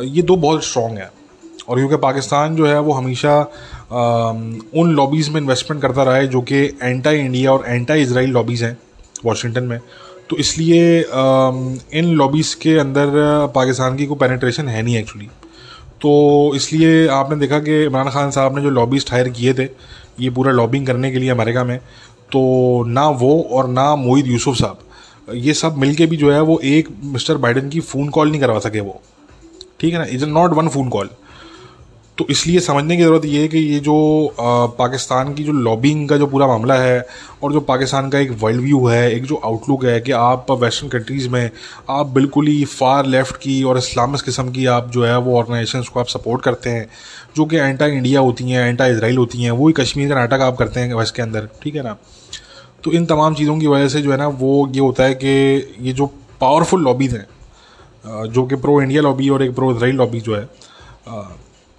[0.06, 1.10] ये दो बहुत स्ट्रॉन्ग है।
[1.69, 3.39] और क्योंकि पाकिस्तान जो है वो हमेशा
[4.76, 8.63] उन लॉबीज़ में इन्वेस्टमेंट करता रहा है जो कि एंटी इंडिया और एंटी इसराइल लॉबीज़
[8.65, 8.78] हैं
[9.26, 9.80] वाशिंगटन में।
[10.30, 10.99] तो इसलिए
[11.99, 13.08] इन लॉबीज़ के अंदर
[13.56, 15.28] पाकिस्तान की कोई पेनिट्रेशन है नहीं एक्चुअली
[16.02, 16.12] तो
[16.56, 19.63] इसलिए आपने देखा कि इमरान खान साहब ने जो लॉबीस्ट हायर किए थे,
[20.19, 21.78] ये पूरा लॉबिंग करने के लिए अमेरिका में
[22.32, 22.41] तो
[22.88, 24.80] ना वो और ना मोहित यूसुफ साहब,
[25.34, 28.60] ये सब मिलके भी जो है वो एक मिस्टर बाइडन की फ़ोन कॉल नहीं करवा
[28.60, 29.02] सके वो।
[29.80, 30.06] ठीक है ना?
[30.06, 31.10] Is not one phone call
[32.17, 33.93] तो इसलिए समझने की ज़रूरत ये है कि ये जो
[34.28, 37.06] आ, पाकिस्तान की जो लॉबिंग का जो पूरा मामला है
[37.43, 40.89] और जो पाकिस्तान का एक वर्ल्ड व्यू है एक जो आउटलुक है कि आप वेस्टर्न
[40.89, 41.49] कंट्रीज़ में
[41.89, 45.84] आप बिल्कुल ही फार लेफ़्ट की और इस्लामिक किस्म की आप जो है वो ऑर्गेनाइजेशन
[45.93, 46.88] को आप सपोर्ट करते हैं
[47.36, 50.58] जो कि एंटा इंडिया होती हैं एंटा इसराइल होती हैं वही कश्मीर का नाटक आप
[50.58, 51.97] करते हैं वेस्ट के अंदर ठीक है ना?
[52.84, 55.28] तो इन तमाम चीज़ों की वजह से जो है ना वो ये होता है कि
[55.80, 56.06] ये जो
[56.41, 60.47] पावरफुल लॉबीज़ हैं जो कि प्रो इंडिया लॉबी और एक प्रो इसराइल लॉबी जो है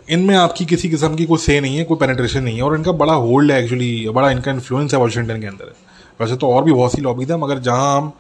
[0.09, 2.93] इनमें आपकी किसी किस्म की कोई से नहीं है, कोई पेनेट्रेशन नहीं है और इनका
[2.95, 5.73] बड़ा होल्ड है एक्चुअली बड़ा इनका इन्फ्लुएंस है वाशिंगटन के अंदर।
[6.21, 8.13] वैसे तो और भी बहुत सी लॉबीज हैं, मगर जहाँ हम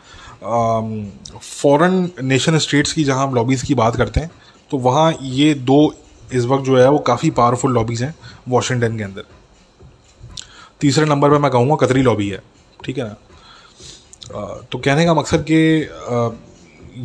[1.42, 4.30] फॉरेन नेशन स्टेट्स की जहाँ हम लॉबीज़ की बात करते हैं
[4.70, 5.94] तो वहाँ ये दो
[6.30, 8.14] इस वक्त जो है वो काफ़ी पावरफुल लॉबीज़ हैं
[8.48, 9.24] वाशिंगटन के अंदर।
[10.80, 12.42] तीसरे नंबर पर मैं कहूँगा कतरी लॉबी है,
[12.80, 13.14] ठीक है ना?
[14.72, 15.56] तो कहने का मकसद कि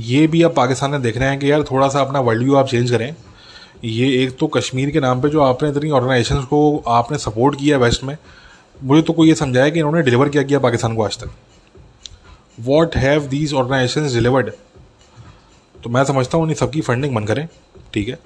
[0.10, 2.56] ये भी अब पाकिस्तान ने देख रहे हैं कि यार थोड़ा सा अपना वर्ल्ड व्यू
[2.56, 3.14] आप चेंज करें।
[3.84, 7.78] ये एक तो कश्मीर के नाम पे जो आपने इतनी ऑर्गेनाइजेशंस को आपने सपोर्ट किया
[7.78, 8.18] है वेस्ट में,
[8.82, 11.30] मुझे तो कोई ये समझाया कि इन्होंने डिलीवर क्या किया पाकिस्तान को आज तक?
[12.60, 14.52] What have these organisation delivered
[15.76, 17.48] तो मैं समझता हूँ इन सबकी फंडिंग बंद करें,
[17.94, 18.20] ठीक है?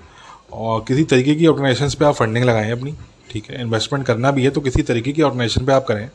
[0.54, 2.94] और किसी तरीके की ऑर्गेनाइजेशन पे आप फंडिंग लगाएँ अपनी,
[3.32, 3.62] ठीक है?
[3.62, 6.10] इन्वेस्टमेंट करना भी है तो किसी तरीके की ऑर्गेनाइजेशन पे आप करें,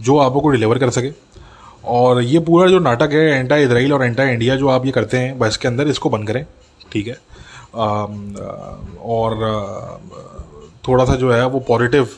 [0.00, 1.12] जो आपको डिलीवर कर सके।
[1.86, 5.18] और ये पूरा जो नाटक है एंटा इसराइल और एंटा इंडिया जो आप ये करते
[5.18, 6.44] हैं वेस्ट के अंदर, इसको बंद करें,
[6.92, 7.18] ठीक है?
[7.74, 9.34] और
[10.88, 12.08] थोड़ा सा जो है वो पॉजिटिव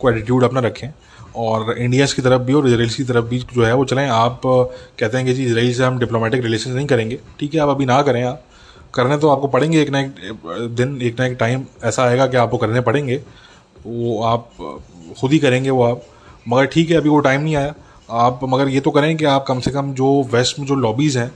[0.00, 0.88] को एटीट्यूड अपना रखें।
[1.36, 4.40] और इंडियाज़ की तरफ़ भी और इसराइल की तरफ़ भी जो है वो चलें। आप
[4.44, 7.84] कहते हैं कि जी इसराइल से हम डिप्लोमेटिक रिलेशन नहीं करेंगे। ठीक है, आप अभी
[7.86, 8.42] ना करें आप।
[8.94, 10.14] करने तो आपको पड़ेंगे एक ना एक
[10.76, 13.16] दिन, एक ना एक टाइम ऐसा आएगा कि आपको करने पड़ेंगे।
[13.86, 14.50] वो आप
[15.20, 16.02] खुद ही करेंगे वो आप।
[16.48, 17.74] मगर ठीक है, अभी वो टाइम नहीं आया।
[18.10, 21.18] आप, मगर ये तो करें कि आप कम से कम जो वेस्ट में जो लॉबीज़
[21.18, 21.30] हैं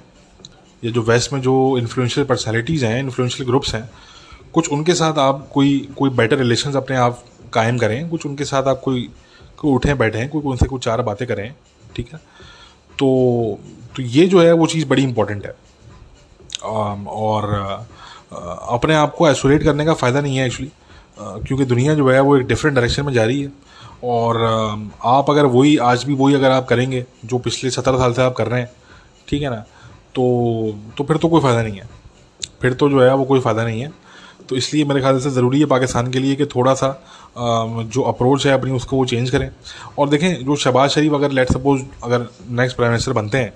[0.84, 3.88] या जो वेस्ट में जो इन्फ्लुएंशियल पर्सनैलिटीज़ हैं इन्फ्लुएंशियल ग्रुप्स हैं,
[4.54, 8.68] कुछ उनके साथ आप कोई कोई बेटर रिलेशन अपने आप कायम करें, कुछ उनके साथ
[8.68, 9.08] आप कोई
[9.58, 11.54] कोई उठें, बैठें, कोई, उनसे कुछ चार बातें करें,
[11.96, 12.18] ठीक है?
[12.98, 13.58] तो
[13.96, 15.54] तो ये जो है वो चीज़ बड़ी इंपॉर्टेंट है।
[16.62, 17.44] और
[18.32, 20.70] अपने आप को आइसोलेट करने का फ़ायदा नहीं है एक्चुअली
[21.18, 23.52] क्योंकि दुनिया जो है वो एक डिफरेंट डायरेक्शन में जा रही है।
[24.04, 24.36] और
[25.04, 28.34] आप अगर वही, आज भी वही अगर आप करेंगे, जो पिछले सत्रह साल से आप
[28.34, 28.70] कर रहे हैं,
[29.28, 29.64] ठीक है ना?
[30.14, 30.24] तो
[30.98, 31.88] तो फिर तो कोई फ़ायदा नहीं है।
[32.62, 33.92] फिर तो जो है, वो कोई फ़ायदा नहीं है।
[34.48, 36.88] तो इसलिए मेरे ख्याल से ज़रूरी है पाकिस्तान के लिए कि थोड़ा सा
[37.36, 39.50] जो अप्रोच है अपनी, उसको वो चेंज करें।
[39.98, 43.52] और देखें, जो शहबाज शरीफ अगर लेट सपोज़ अगर नेक्स्ट प्राइम मिनिस्टर बनते हैं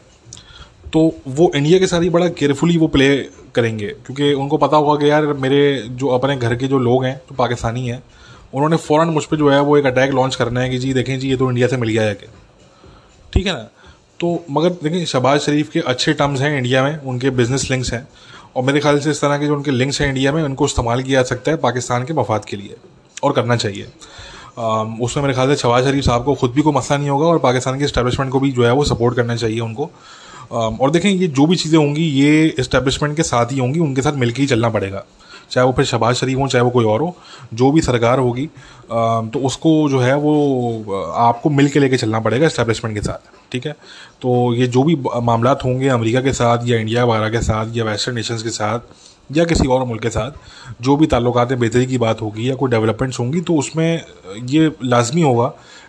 [0.93, 3.09] तो वो इंडिया के साथ ही बड़ा केयरफुली वो प्ले
[3.55, 7.17] करेंगे। क्योंकि उनको पता होगा कि यार, मेरे जो अपने घर के जो लोग हैं,
[7.19, 8.03] जो पाकिस्तानी हैं,
[8.55, 11.19] उन्होंने फ़ौरन मुझ पर जो है, वो एक अटैक लॉन्च करना है कि जी, देखें
[11.19, 12.27] जी, ये तो इंडिया से मिल गया है कि
[13.33, 13.69] ठीक है ना?
[14.21, 18.07] तो मगर देखिए शहबाज शरीफ के अच्छे टर्म्स हैं इंडिया में, उनके बिज़नेस लिंक्स हैं।
[18.57, 21.03] और मेरे ख्याल से इस तरह के जो उनके लिंक्स हैं इंडिया में, उनको इस्तेमाल
[21.03, 22.77] किया जा सकता है पाकिस्तान के मफाद के लिए
[23.23, 23.87] और करना चाहिए।
[25.03, 27.39] उसमें मेरे ख्याल से शहबाज शरीफ साहब को खुद भी कोई मसला नहीं होगा और
[27.39, 29.91] पाकिस्तान के इस्टेब्लिशमेंट को भी जो है वो सपोर्ट करना चाहिए उनको।
[30.53, 34.13] और देखें, ये जो भी चीज़ें होंगी, ये इस्टेब्लिशमेंट के साथ ही होंगी, उनके साथ
[34.15, 35.05] मिलकर ही चलना पड़ेगा।
[35.51, 37.15] चाहे वो फिर शहबाज शरीफ हो, चाहे वो कोई और हो,
[37.55, 38.49] जो भी सरकार होगी
[38.91, 43.67] तो उसको जो है वो आपको मिल के लेके चलना पड़ेगा इस्टेब्लिशमेंट के साथ, ठीक
[43.67, 43.73] है?
[44.23, 47.85] तो ये जो भी मामला होंगे अमेरिका के साथ या इंडिया वगैरह के साथ या
[47.85, 48.81] वेस्टर्न नेशंस के साथ
[49.31, 50.31] या किसी और मुल्क के साथ,
[50.83, 54.03] जो भी ताल्लुकात बेहतरी की बात होगी या कोई डेवलपमेंट्स होंगी तो उसमें
[54.47, 55.47] ये लाजमी होगा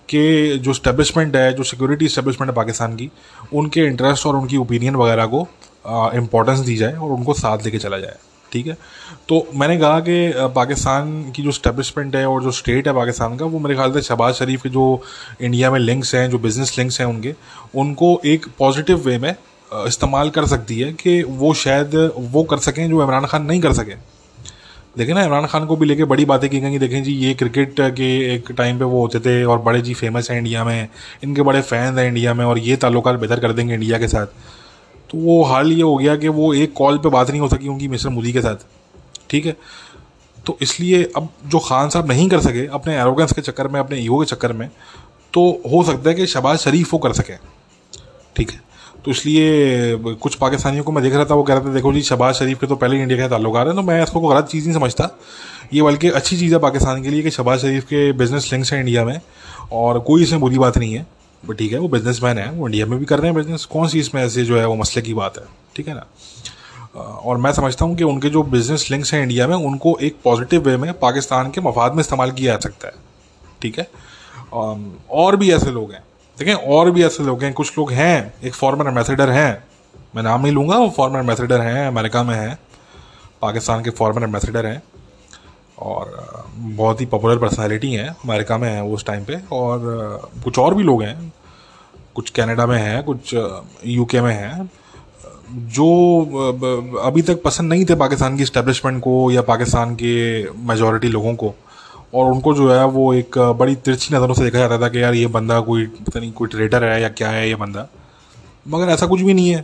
[0.09, 3.09] कि जो स्टैब्लिशमेंट है, जो सिक्योरिटी इस्टेब्लिशमेंट है पाकिस्तान की,
[3.53, 5.47] उनके इंटरेस्ट और उनकी ओपिनियन वगैरह को
[6.15, 8.17] इम्पोर्टेंस दी जाए और उनको साथ लेके चला जाए।
[8.51, 8.77] ठीक है?
[9.29, 13.45] तो मैंने कहा कि पाकिस्तान की जो स्टैब्लिशमेंट है और जो स्टेट है पाकिस्तान का,
[13.45, 15.01] वो मेरे ख्याल से शहबाज शरीफ के जो
[15.41, 17.33] इंडिया में लिंक्स हैं, जो बिज़नेस लिंक्स हैं उनके,
[17.75, 19.33] उनको एक पॉजिटिव वे में
[19.87, 21.95] इस्तेमाल कर सकती है कि वो शायद
[22.31, 23.95] वो कर सकें जो इमरान खान नहीं कर सके।
[24.97, 27.75] देखें ना, इमरान खान को भी लेके बड़ी बातें की गई देखें जी, ये क्रिकेट
[27.79, 30.87] के एक टाइम पे वो होते थे और बड़े जी फ़ेमस हैं इंडिया में,
[31.23, 34.27] इनके बड़े फैंस हैं इंडिया में और ये ताल्लुक बेहतर कर देंगे इंडिया के साथ।
[35.09, 37.67] तो वो हाल ये हो गया कि वो एक कॉल पे बात नहीं हो सकी
[37.67, 38.65] उनकी मिस्टर मोदी के साथ।
[39.29, 39.55] ठीक है?
[40.45, 43.97] तो इसलिए अब जो खान साहब नहीं कर सके, अपने एरोगेंस के चक्कर में, अपने
[43.99, 44.69] ईगो के चक्कर में
[45.33, 47.33] तो हो सकता है कि शबाज शरीफ वो कर सके।
[48.35, 48.61] ठीक है?
[49.05, 52.01] तो इसलिए कुछ पाकिस्तानियों को मैं देख रहा था, वो कह रहे थे, देखो जी,
[52.03, 54.45] शबाज शरीफ के तो पहले इंडिया के ताल्लुक आ रहे हैं तो मैं इसको गलत
[54.45, 55.09] चीज़ नहीं समझता।
[55.73, 58.79] ये बल्कि अच्छी चीज़ है पाकिस्तान के लिए कि शबाज शरीफ के बिज़नेस लिंक्स हैं
[58.79, 59.19] इंडिया में,
[59.71, 61.05] और कोई इसमें बुरी बात नहीं है।
[61.45, 63.65] बट ठीक है, वो बिज़नेस मैन है, वो इंडिया में भी कर रहे हैं बिज़नेस
[63.65, 65.43] कौन सी इसमें ऐसे जो है वो मसले की बात है?
[65.75, 66.05] ठीक है ना?
[66.95, 70.61] और मैं समझता हूँ कि उनके जो बिज़नेस लिंक्स हैं इंडिया में, उनको एक पॉजिटिव
[70.61, 72.93] वे में पाकिस्तान के मफाद में इस्तेमाल किया जा सकता है।
[73.61, 73.87] ठीक है?
[75.09, 76.03] और भी ऐसे लोग हैं।
[76.37, 79.63] देखें, और भी ऐसे लोग हैं। कुछ लोग हैं, एक फॉर्मर एम्बेसडर हैं।
[80.15, 82.59] मैं नाम नहीं लूँगा, वो फॉर्मर एम्बेसडर हैं, अमेरिका में हैं।
[83.41, 84.81] पाकिस्तान के फॉर्मर एम्बेसडर हैं।
[85.79, 90.59] और बहुत ही पॉपुलर पर्सनालिटी हैं अमेरिका में हैं वो उस टाइम पे और कुछ
[90.59, 91.33] और भी लोग हैं,
[92.15, 93.33] कुछ कनाडा में हैं, कुछ
[93.85, 94.69] यूके में हैं,
[95.51, 95.87] जो
[97.03, 101.53] अभी तक पसंद नहीं थे पाकिस्तान की इस्टेब्लिशमेंट को या पाकिस्तान के मेजॉरिटी लोगों को।
[102.13, 105.13] और उनको जो है वो एक बड़ी तिरछी नज़रों से देखा जाता था कि यार
[105.13, 107.87] ये बंदा कोई, पता नहीं कोई ट्रेडर है या क्या है ये बंदा।
[108.67, 109.63] मगर ऐसा कुछ भी नहीं है।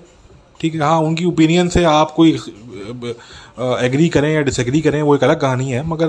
[0.62, 2.32] ठीक है हाँ उनकी ओपिनियन से आप कोई
[3.82, 6.08] एग्री करें या डिसएग्री करें, वो एक अलग कहानी है, मगर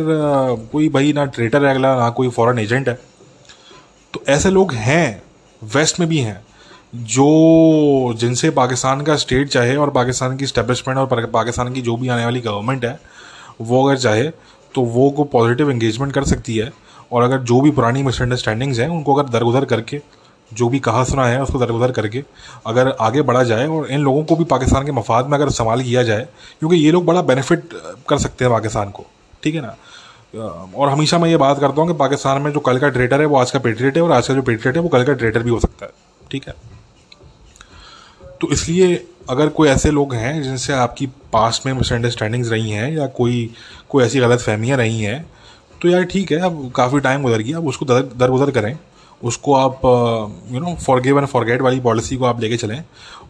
[0.72, 2.98] कोई भाई ना ट्रेडर है अगला, ना कोई फॉरेन एजेंट है।
[4.14, 5.22] तो ऐसे लोग हैं
[5.62, 6.40] वेस्ट में भी हैं,
[6.94, 12.08] जो, जिनसे पाकिस्तान का स्टेट चाहे और पाकिस्तान की स्टेब्लिशमेंट और पाकिस्तान की जो भी
[12.08, 12.98] आने वाली गवर्नमेंट है,
[13.60, 14.28] वो अगर चाहे
[14.74, 16.72] तो वो को पॉजिटिव इंगेजमेंट कर सकती है,
[17.12, 20.00] और अगर जो भी पुरानी मिसअंडरस्टैंडिंग्स हैं, उनको अगर दरगुदर करके
[20.50, 22.22] जो भी कहा सुना है, उसको दरगुदर करके
[22.66, 25.82] अगर आगे बढ़ा जाए और इन लोगों को भी पाकिस्तान के मफाद में अगर इस्तेमाल
[25.82, 26.26] किया जाए,
[26.60, 27.68] क्योंकि ये लोग बड़ा बेनिफिट
[28.08, 29.04] कर सकते हैं पाकिस्तान को।
[29.42, 29.76] ठीक है ना?
[30.76, 33.26] और हमेशा मैं ये बात करता हूँ कि पाकिस्तान में जो कल का ट्रेडर है,
[33.26, 35.42] वो आज का पेट्रियट है और आज का जो पेट्रियट है, वो कल का ट्रेडर
[35.42, 35.92] भी हो सकता है।
[36.30, 36.54] ठीक है?
[38.40, 43.06] तो इसलिए अगर कोई ऐसे लोग हैं, जिनसे आपकी पास में मिसअंडरस्टैंडिंग्स रही हैं या
[43.16, 43.50] कोई
[43.88, 45.24] कोई ऐसी गलत फहमियाँ रही हैं
[45.82, 48.78] तो यार ठीक है, अब काफ़ी टाइम गुजर गया, अब उसको दर दर गुजर करें।
[49.22, 49.80] उसको आप
[50.50, 52.82] you know forgive and forget वाली पॉलिसी को आप लेके चलें।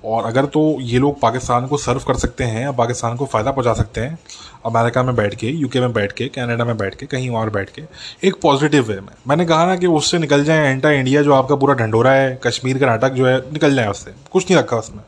[0.05, 3.53] और अगर तो ये लोग पाकिस्तान को सर्व कर सकते हैं या पाकिस्तान को फ़ायदा
[3.53, 4.19] पहुँचा सकते हैं,
[4.67, 7.71] अमेरिका में बैठ के यूके में बैठ के कनाडा में बैठ के, कहीं और बैठ
[7.71, 7.83] के,
[8.25, 11.57] एक पॉजिटिव वे में। मैंने कहा ना कि उससे निकल जाए एंटा इंडिया जो आपका
[11.57, 15.03] पूरा ढंडोरा है, कश्मीर का नाटक जो है, निकल जाए उससे। कुछ नहीं रखा उसमें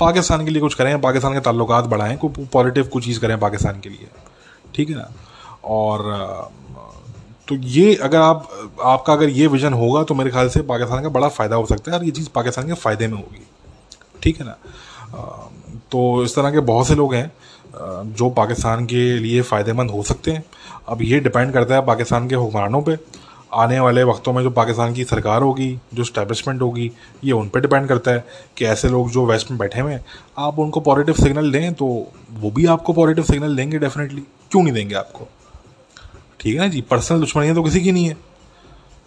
[0.00, 3.80] पाकिस्तान के लिए कुछ करें, पाकिस्तान के ताल्लुक बढ़ाएँ कोई पॉजिटिव कुछ चीज़ करें पाकिस्तान
[3.80, 4.08] के लिए।
[4.74, 5.10] ठीक है ना?
[5.64, 6.02] और
[7.50, 8.48] तो ये अगर आप,
[8.82, 11.90] आपका अगर ये विजन होगा तो मेरे ख्याल से पाकिस्तान का बड़ा फ़ायदा हो सकता
[11.92, 13.46] है और ये चीज़ पाकिस्तान के फ़ायदे में होगी।
[14.22, 14.56] ठीक है ना?
[15.92, 17.30] तो इस तरह के बहुत से लोग हैं
[18.12, 20.44] जो पाकिस्तान के लिए फ़ायदेमंद हो सकते हैं।
[20.88, 22.98] अब ये डिपेंड करता है पाकिस्तान के हुक्मरानों पर
[23.54, 26.90] आने वाले वक्तों में जो पाकिस्तान की सरकार होगी, जो स्टैब्लिशमेंट होगी,
[27.24, 28.24] ये उन पर डिपेंड करता है
[28.56, 30.04] कि ऐसे लोग जो वेस्ट में बैठे हुए हैं,
[30.38, 31.86] आप उनको पॉजिटिव सिग्नल दें तो
[32.32, 35.28] वो भी आपको पॉजिटिव सिग्नल देंगे डेफिनेटली क्यों नहीं देंगे आपको?
[36.40, 36.80] ठीक है ना जी?
[36.80, 38.16] पर्सनल दुश्मनियाँ तो किसी की नहीं है।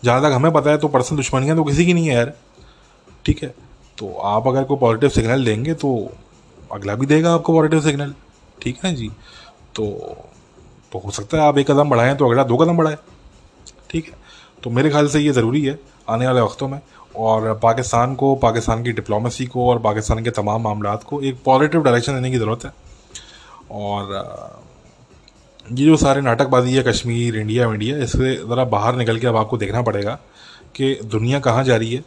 [0.03, 2.33] जहाँ तक हमें पता है तो पर्सनल दुश्मनियाँ तो किसी की नहीं है यार।
[3.25, 3.53] ठीक है?
[3.97, 6.11] तो आप अगर कोई पॉजिटिव सिग्नल देंगे तो
[6.71, 8.13] अगला भी देगा आपको पॉजिटिव सिग्नल
[8.61, 9.09] ठीक है ना जी?
[9.75, 9.85] तो
[10.91, 12.97] तो हो सकता है आप एक कदम बढ़ाएँ तो अगला दो कदम बढ़ाए।
[13.89, 14.17] ठीक है?
[14.63, 15.79] तो मेरे ख्याल से ये ज़रूरी है
[16.09, 16.79] आने वाले वक्तों में।
[17.15, 21.83] और पाकिस्तान को, पाकिस्तान की डिप्लोमेसी को और पाकिस्तान के तमाम मामला को एक पॉजिटिव
[21.83, 22.71] डायरेक्शन देने की ज़रूरत है।
[23.71, 24.61] और
[25.65, 29.57] ये जो सारे नाटकबाजी है, कश्मीर, इंडिया इंडिया इससे ज़रा बाहर निकल के अब आपको
[29.57, 30.13] देखना पड़ेगा
[30.75, 32.03] कि दुनिया कहाँ जा रही है,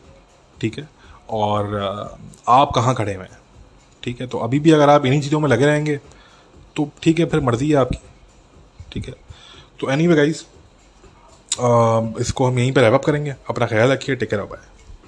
[0.60, 0.88] ठीक है?
[1.30, 1.74] और
[2.48, 3.38] आप कहाँ खड़े हुए हैं,
[4.02, 4.26] ठीक है?
[4.26, 5.96] तो अभी भी अगर आप इन्हीं चीज़ों में लगे रहेंगे
[6.76, 7.98] तो ठीक है, फिर मर्ज़ी है आपकी,
[8.92, 9.14] ठीक है?
[9.80, 10.44] तो एनी वे गाइज़
[12.20, 14.75] इसको हम यहीं पर रैप करेंगे। अपना ख्याल रखिए टेक केयर बाय